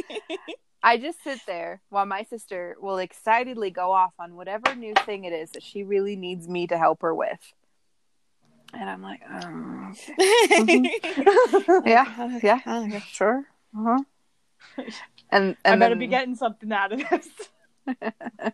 [0.85, 5.25] I just sit there while my sister will excitedly go off on whatever new thing
[5.25, 7.39] it is that she really needs me to help her with.
[8.71, 9.93] And I'm like, oh,
[10.61, 10.99] okay.
[11.89, 14.03] yeah, yeah, yeah, sure, uh-huh.
[15.31, 17.29] And and I better then, be getting something out of this.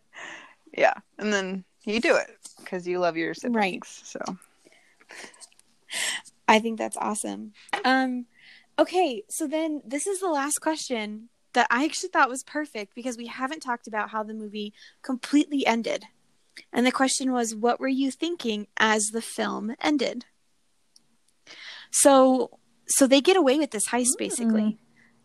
[0.73, 2.29] yeah, and then you do it
[2.59, 3.55] because you love your siblings.
[3.55, 3.85] Right.
[3.85, 4.21] So
[6.47, 7.51] I think that's awesome.
[7.83, 8.25] Um,
[8.79, 13.17] okay, so then this is the last question that I actually thought was perfect because
[13.17, 16.05] we haven't talked about how the movie completely ended.
[16.71, 20.25] And the question was, what were you thinking as the film ended?
[21.91, 24.61] So, so they get away with this heist basically.
[24.61, 24.77] Mm.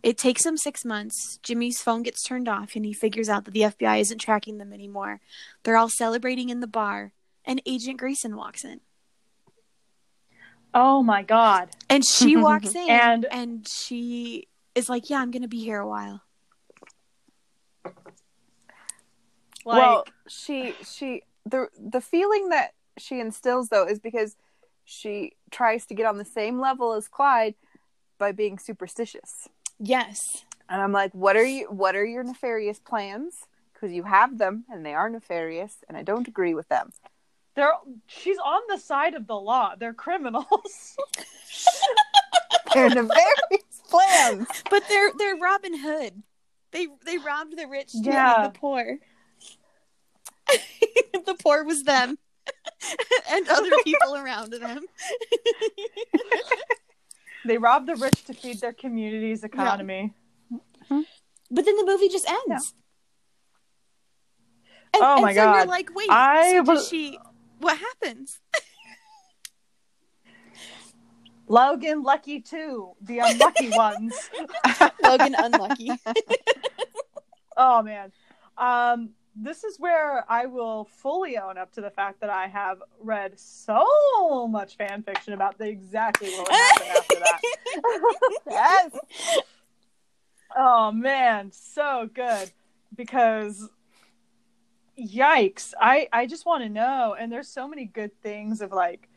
[0.03, 1.39] It takes them six months.
[1.43, 4.73] Jimmy's phone gets turned off, and he figures out that the FBI isn't tracking them
[4.73, 5.21] anymore.
[5.65, 7.13] They're all celebrating in the bar,
[7.45, 8.81] and Agent Grayson walks in.
[10.73, 11.71] Oh my god.
[11.89, 14.47] And she walks in, And- and she
[14.77, 16.23] is like, "Yeah, I'm gonna be here a while."
[19.65, 24.37] Like well, she she the the feeling that she instills though is because
[24.85, 27.55] she tries to get on the same level as Clyde
[28.19, 29.49] by being superstitious.
[29.79, 30.45] Yes.
[30.69, 33.35] And I'm like, what are you what are your nefarious plans?
[33.73, 36.93] Because you have them and they are nefarious and I don't agree with them.
[37.57, 37.73] they're
[38.07, 39.75] she's on the side of the law.
[39.77, 40.97] They're criminals.
[42.75, 44.47] They're nefarious plans.
[44.71, 46.23] But they're they're Robin Hood.
[46.73, 48.45] They they robbed the rich to Yeah.
[48.49, 48.99] the poor.
[51.13, 52.19] the poor was them.
[53.31, 54.85] and other people around them.
[57.45, 60.13] they robbed the rich to feed their community's economy.
[60.53, 61.01] Mm-hmm.
[61.51, 62.47] But then the movie just ends.
[62.49, 62.59] Yeah.
[64.95, 67.19] And, Oh and my so you're like, wait, I so was- she
[67.59, 68.41] what happens?
[71.49, 72.93] Logan lucky too.
[73.01, 74.15] The unlucky ones.
[75.03, 75.91] Logan unlucky.
[77.59, 78.13] Oh man.
[78.59, 82.83] Um this is where I will fully own up to the fact that I have
[83.01, 87.41] read so much fan fiction about the exactly what would happen after that.
[88.51, 88.99] yes.
[90.55, 92.51] Oh man, so good.
[92.95, 93.71] Because
[94.99, 95.73] yikes.
[95.81, 99.09] I I just want to know and there's so many good things of like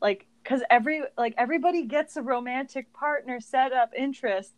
[0.00, 4.52] like cuz every like everybody gets a romantic partner set up interest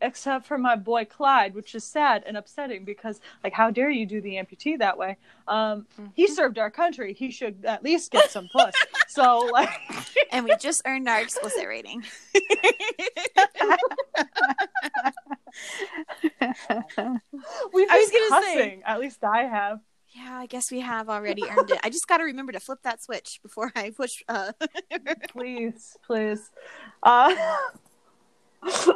[0.00, 4.04] except for my boy Clyde, which is sad and upsetting because like how dare you
[4.04, 5.16] do the amputee that way?
[5.48, 7.14] Um he served our country.
[7.14, 8.74] He should at least get some puss.
[9.08, 9.70] so like
[10.32, 12.02] and we just earned our explicit rating.
[17.72, 19.80] we've I was gonna say- At least I have.
[20.14, 21.80] Yeah, I guess we have already earned it.
[21.82, 24.22] I just got to remember to flip that switch before I push.
[24.28, 24.52] Uh...
[25.28, 26.50] please, please.
[27.02, 27.34] Uh,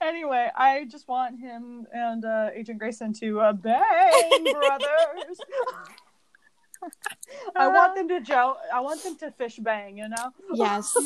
[0.00, 5.40] anyway, I just want him and uh, Agent Grayson to uh, bang, brothers.
[7.56, 8.56] I want them to Joe.
[8.72, 9.98] I want them to fish bang.
[9.98, 10.96] You know, yes,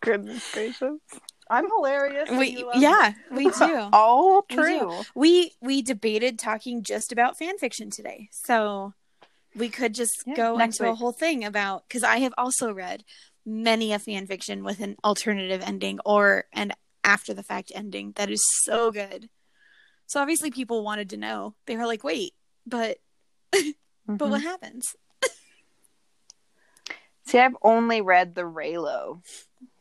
[0.00, 0.98] Goodness gracious.
[1.50, 2.30] I'm hilarious.
[2.30, 2.82] we you love me.
[2.82, 3.88] yeah we do.
[3.92, 4.62] All We do.
[4.62, 5.02] true.
[5.14, 8.94] We we debated talking just about fan fiction today, so
[9.54, 12.72] we could just Yeah, go next into a whole thing about because I have also
[12.72, 13.04] read
[13.46, 16.72] many a fan fiction with an alternative ending or an
[17.04, 19.28] after the fact ending that is so good.
[20.06, 21.54] So obviously people wanted to know.
[21.66, 22.32] They were like, "Wait,
[22.66, 22.98] but
[23.52, 23.64] but
[24.06, 24.34] what mm-hmm.
[24.40, 24.96] happens?"
[27.26, 29.22] See, I've only read the Reylo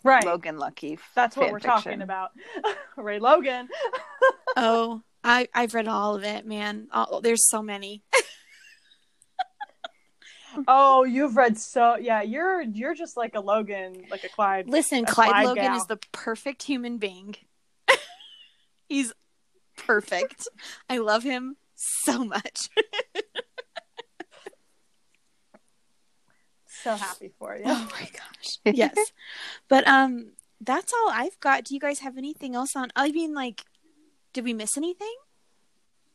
[0.04, 0.26] right.
[0.26, 1.00] Logan Lucky.
[1.16, 1.72] That's what we're fiction.
[1.72, 2.32] talking about.
[2.98, 3.70] Ray Logan.
[4.56, 6.88] Oh, I I've read all of it, man.
[6.94, 8.04] Oh, there's so many.
[10.68, 12.22] Oh, you've read so yeah.
[12.22, 14.70] You're you're just like a Logan, like a Clyde.
[14.70, 15.78] Listen, A Clyde Clyde Logan gal.
[15.78, 17.36] is the perfect human being.
[18.88, 19.12] He's
[19.76, 20.48] perfect.
[20.88, 22.70] I love him so much.
[26.84, 27.64] So happy for you.
[27.66, 28.58] Oh my gosh.
[28.66, 28.96] Yes.
[29.70, 30.32] but um
[30.62, 31.66] that's all I've got.
[31.66, 33.64] Do you guys have anything else on I mean like
[34.34, 35.14] did we miss anything?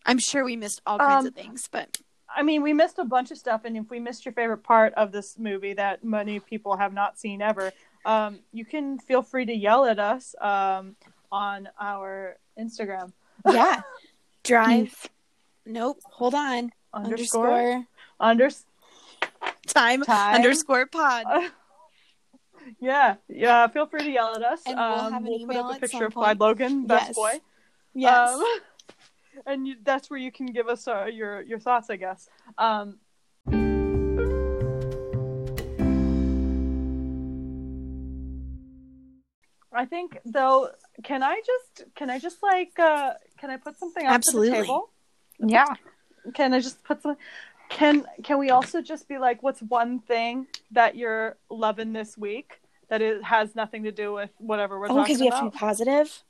[0.07, 1.99] I'm sure we missed all kinds Um, of things, but
[2.35, 4.93] I mean, we missed a bunch of stuff, and if we missed your favorite part
[4.95, 7.73] of this movie that many people have not seen ever,
[8.05, 10.95] um, you can feel free to yell at us um,
[11.33, 13.13] on our Instagram
[13.51, 13.81] yeah.
[14.45, 14.95] Drive.
[15.67, 16.01] nope.
[16.05, 16.73] Hold on.
[16.93, 17.87] underscore Underscore
[18.21, 18.51] under
[19.69, 21.25] time, time underscore pod.
[22.81, 23.67] yeah, yeah.
[23.69, 24.63] Feel free to yell at us.
[24.67, 26.41] And we'll um, have an we'll put up a picture of Clyde.
[26.41, 27.17] Logan, best Yes.
[27.17, 27.41] boy.
[27.95, 28.31] Yes.
[28.31, 28.45] Um,
[29.47, 32.29] and you, that's where you can give us uh, your your thoughts, I guess.
[32.57, 32.99] Um,
[39.73, 40.71] I think though,
[41.05, 44.91] can I just can I just like uh, can I put something on the table?
[45.39, 45.75] Yeah.
[46.35, 47.17] Can I just put some?
[47.69, 52.61] Can can we also just be like, what's one thing that you're loving this week
[52.89, 55.51] that it has nothing to do with whatever we're oh, talking because we have to
[55.51, 56.23] be positive.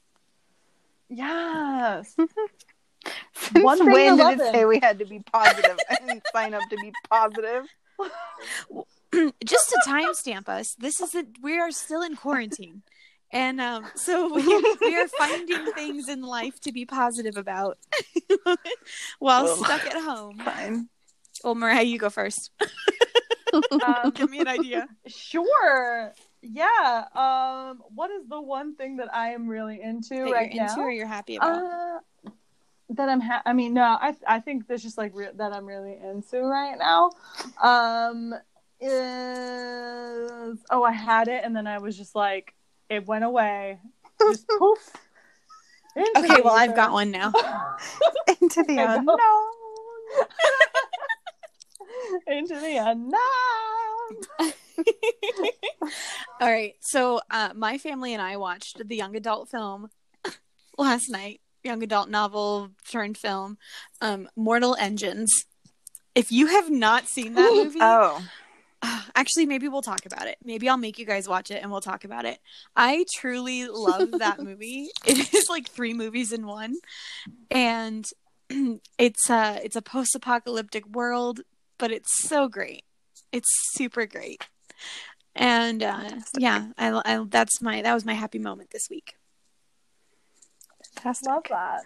[1.09, 2.15] Yes.
[3.33, 4.53] Since One thing when did it it.
[4.53, 5.79] say we had to be positive?
[5.91, 7.67] I didn't sign up to be positive.
[9.45, 12.83] just to timestamp us, this is a, we are still in quarantine,
[13.31, 14.47] and um, so we,
[14.81, 17.79] we are finding things in life to be positive about
[19.19, 19.57] while Well.
[19.57, 20.39] stuck at home.
[20.39, 20.89] Fine.
[21.45, 22.51] Well, Mariah, you go first.
[23.51, 24.87] Um, Give me an idea.
[25.07, 26.13] Sure.
[26.43, 27.05] yeah.
[27.15, 30.71] Um, what is the one thing that I am really into That right you're now?
[30.73, 31.63] into or you're happy about?
[31.65, 32.31] Uh,
[32.91, 33.23] that I'm.
[33.23, 33.83] Ha- I mean, no.
[33.83, 37.11] I I think that's just like re- that I'm really into right now.
[37.63, 38.35] Um,
[38.81, 42.55] is oh I had it and then I was just like
[42.91, 43.79] it went away,
[44.21, 44.91] just poof.
[45.97, 47.33] into okay, the well I've got one now.
[48.43, 49.19] Into the unknown.
[51.99, 52.21] Know.
[52.37, 53.19] into the unknown.
[56.41, 56.75] All right.
[56.81, 59.91] So, uh, my family and I watched the young adult film
[60.79, 61.41] last night.
[61.65, 63.59] Young adult novel turned film,
[64.01, 65.45] um, Mortal Engines.
[66.15, 68.23] If you have not seen that movie, Oh,
[69.15, 70.39] actually, maybe we'll talk about it.
[70.45, 72.39] Maybe I'll make you guys watch it and we'll talk about it.
[72.77, 74.89] I truly love that movie.
[75.07, 76.77] It is like three movies in one,
[77.51, 78.07] and
[78.99, 81.41] it's a it's a post apocalyptic world,
[81.79, 82.85] but it's so great.
[83.33, 84.47] It's super great,
[85.35, 89.15] and uh, yeah, I, I that's my that was my happy moment this week.
[90.95, 91.29] fantastic.
[91.29, 91.83] Love that.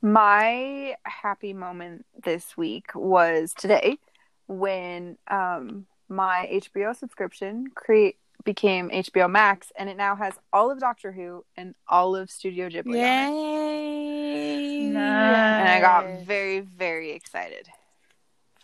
[0.00, 3.98] My happy moment this week was today
[4.46, 10.78] when um, my HBO subscription create became HBO Max, and it now has all of
[10.80, 13.32] Doctor Who and all of Studio Ghibli on it.
[13.32, 14.88] Yay!
[14.88, 15.60] Nice.
[15.60, 17.68] And I got very, very excited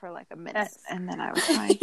[0.05, 0.79] for like a minute, Yes.
[0.91, 1.79] and then I was fine.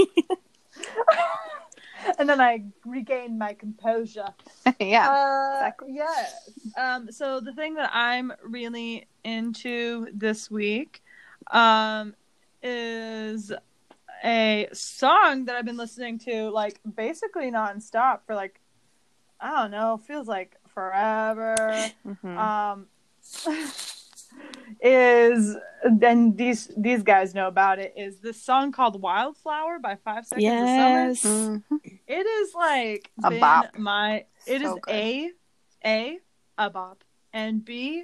[2.20, 4.28] and then I regained my composure.
[4.80, 5.10] yeah.
[5.10, 5.94] Uh, exactly.
[5.96, 6.50] Yes.
[6.78, 11.02] Um, so the thing that I'm really into this week
[11.50, 12.14] um,
[12.62, 13.52] is
[14.24, 18.60] a song that I've been listening to like basically nonstop for like
[19.40, 21.56] I don't know, feels like forever.
[22.06, 22.38] Mhm.
[22.38, 22.86] Um,
[24.82, 30.26] is and these these guys know about it is this song called Wildflower by Five
[30.26, 31.24] Seconds Yes.
[31.24, 31.64] of Summer.
[31.80, 32.00] Mhm.
[32.08, 33.78] It is like A bop.
[33.78, 34.94] my it is So good.
[34.94, 35.32] a
[35.86, 36.20] a
[36.58, 37.04] a bop
[37.34, 38.04] and b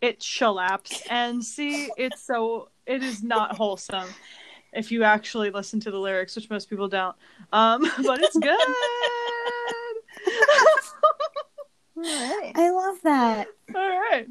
[0.00, 4.14] it chillaps and c it's so it is not wholesome
[4.72, 7.16] if you actually listen to the lyrics which most people don't
[7.52, 8.58] um but it's good
[11.96, 12.52] Alright.
[12.56, 13.46] I love that.
[13.74, 14.26] all right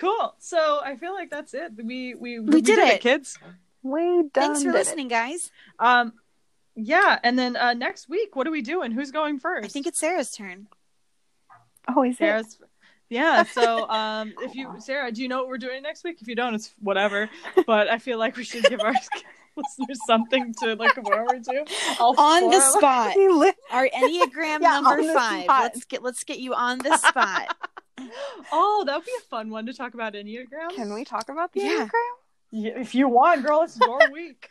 [0.00, 3.00] cool so i feel like that's it we we We did it.
[3.00, 3.38] kids
[3.82, 4.78] We done Thanks for did it.
[4.78, 5.50] listening, guys.
[5.78, 6.14] um
[6.74, 9.86] yeah and then uh next week what are we doing who's going first I think
[9.86, 10.66] it's Sarah's turn.
[11.88, 12.18] Oh, is it?
[12.18, 12.58] Sarah's
[13.08, 16.18] yeah, so um if you Sarah, do you know what we're doing next week?
[16.22, 17.28] If you don't, it's whatever.
[17.66, 18.94] But I feel like we should give our
[19.56, 21.64] listeners something to look forward to.
[21.98, 23.16] All On the spot.
[23.72, 25.42] Our Enneagram Yeah, number five.
[25.42, 25.62] spot.
[25.64, 27.56] Let's get let's get you on the spot.
[28.52, 30.70] Oh, that would be a fun one to talk about Enneagram.
[30.74, 31.88] Can we talk about the Yeah.
[32.52, 34.50] Yeah, if you want, girl, it's your week.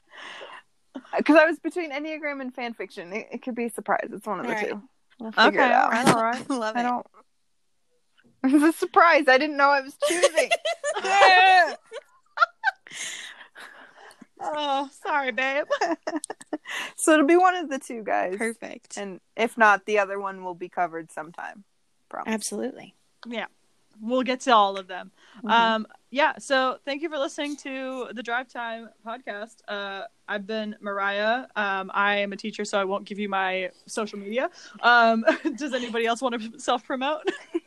[1.18, 3.12] Because I was between Enneagram and fan fiction.
[3.14, 4.10] It, it could be a surprise.
[4.12, 4.82] It's one of the two.
[5.20, 6.45] We'll Okay, it all right, all right.
[6.49, 6.84] I love I it.
[6.84, 7.05] don't.
[8.41, 9.26] It's a surprise.
[9.28, 10.49] I didn't know I was choosing.
[14.41, 15.66] Oh, sorry, babe.
[16.95, 18.38] so it'll be one of the two guys.
[18.38, 18.95] Perfect.
[18.95, 21.66] And if not, the other one will be covered sometime.
[22.10, 22.34] Promise.
[22.34, 22.95] Absolutely.
[23.26, 23.45] Yeah.
[24.01, 25.11] We'll get to all of them.
[25.43, 25.49] Mhm.
[25.51, 29.57] Um, yeah, so thank you for listening to the Drive Time podcast.
[29.67, 31.47] Uh, I've been Mariah.
[31.55, 34.49] Um, I am a teacher, so I won't give you my social media.
[34.82, 35.26] Um,
[35.57, 37.24] does anybody else want to self promote?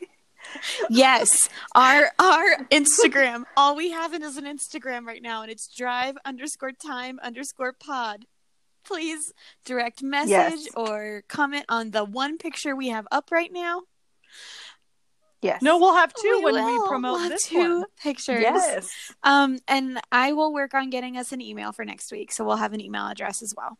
[0.89, 1.49] Yes.
[1.73, 3.43] Our our Instagram.
[3.57, 8.25] All we have is an Instagram right now, and it's drive underscore time underscore pod.
[8.83, 9.31] Please
[9.65, 10.67] direct message Yes.
[10.75, 13.83] or comment on the one picture we have up right now.
[15.43, 15.61] Yes.
[15.61, 17.85] no, we'll have two We when we promote We'll this two one.
[18.01, 18.41] pictures.
[18.41, 18.89] Yes.
[19.23, 22.55] Um, and I will work on getting us an email for next week, so we'll
[22.57, 23.77] have an email address as well.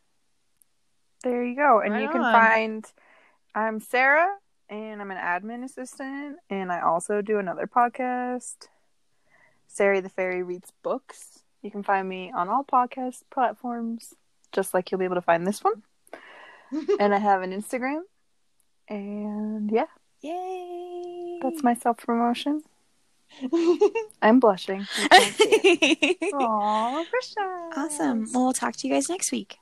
[1.23, 1.79] There you go.
[1.79, 2.33] And Right you can on.
[2.33, 2.85] find.
[3.55, 4.27] I'm Sarah,
[4.69, 8.67] and I'm an admin assistant, and I also do another podcast.
[9.67, 11.39] Sari the Fairy reads books.
[11.61, 14.13] You can find me on all podcast platforms,
[14.51, 15.83] just like you'll be able to find this one.
[16.99, 18.01] and I have an Instagram.
[18.89, 19.85] And yeah,
[20.23, 21.39] Yay!
[21.41, 22.63] that's my self promotion.
[24.21, 24.87] I'm blushing.
[24.97, 26.33] You can't see it.
[26.33, 27.03] Aw,
[27.75, 28.27] awesome.
[28.33, 29.57] Well, we'll talk to you guys next week.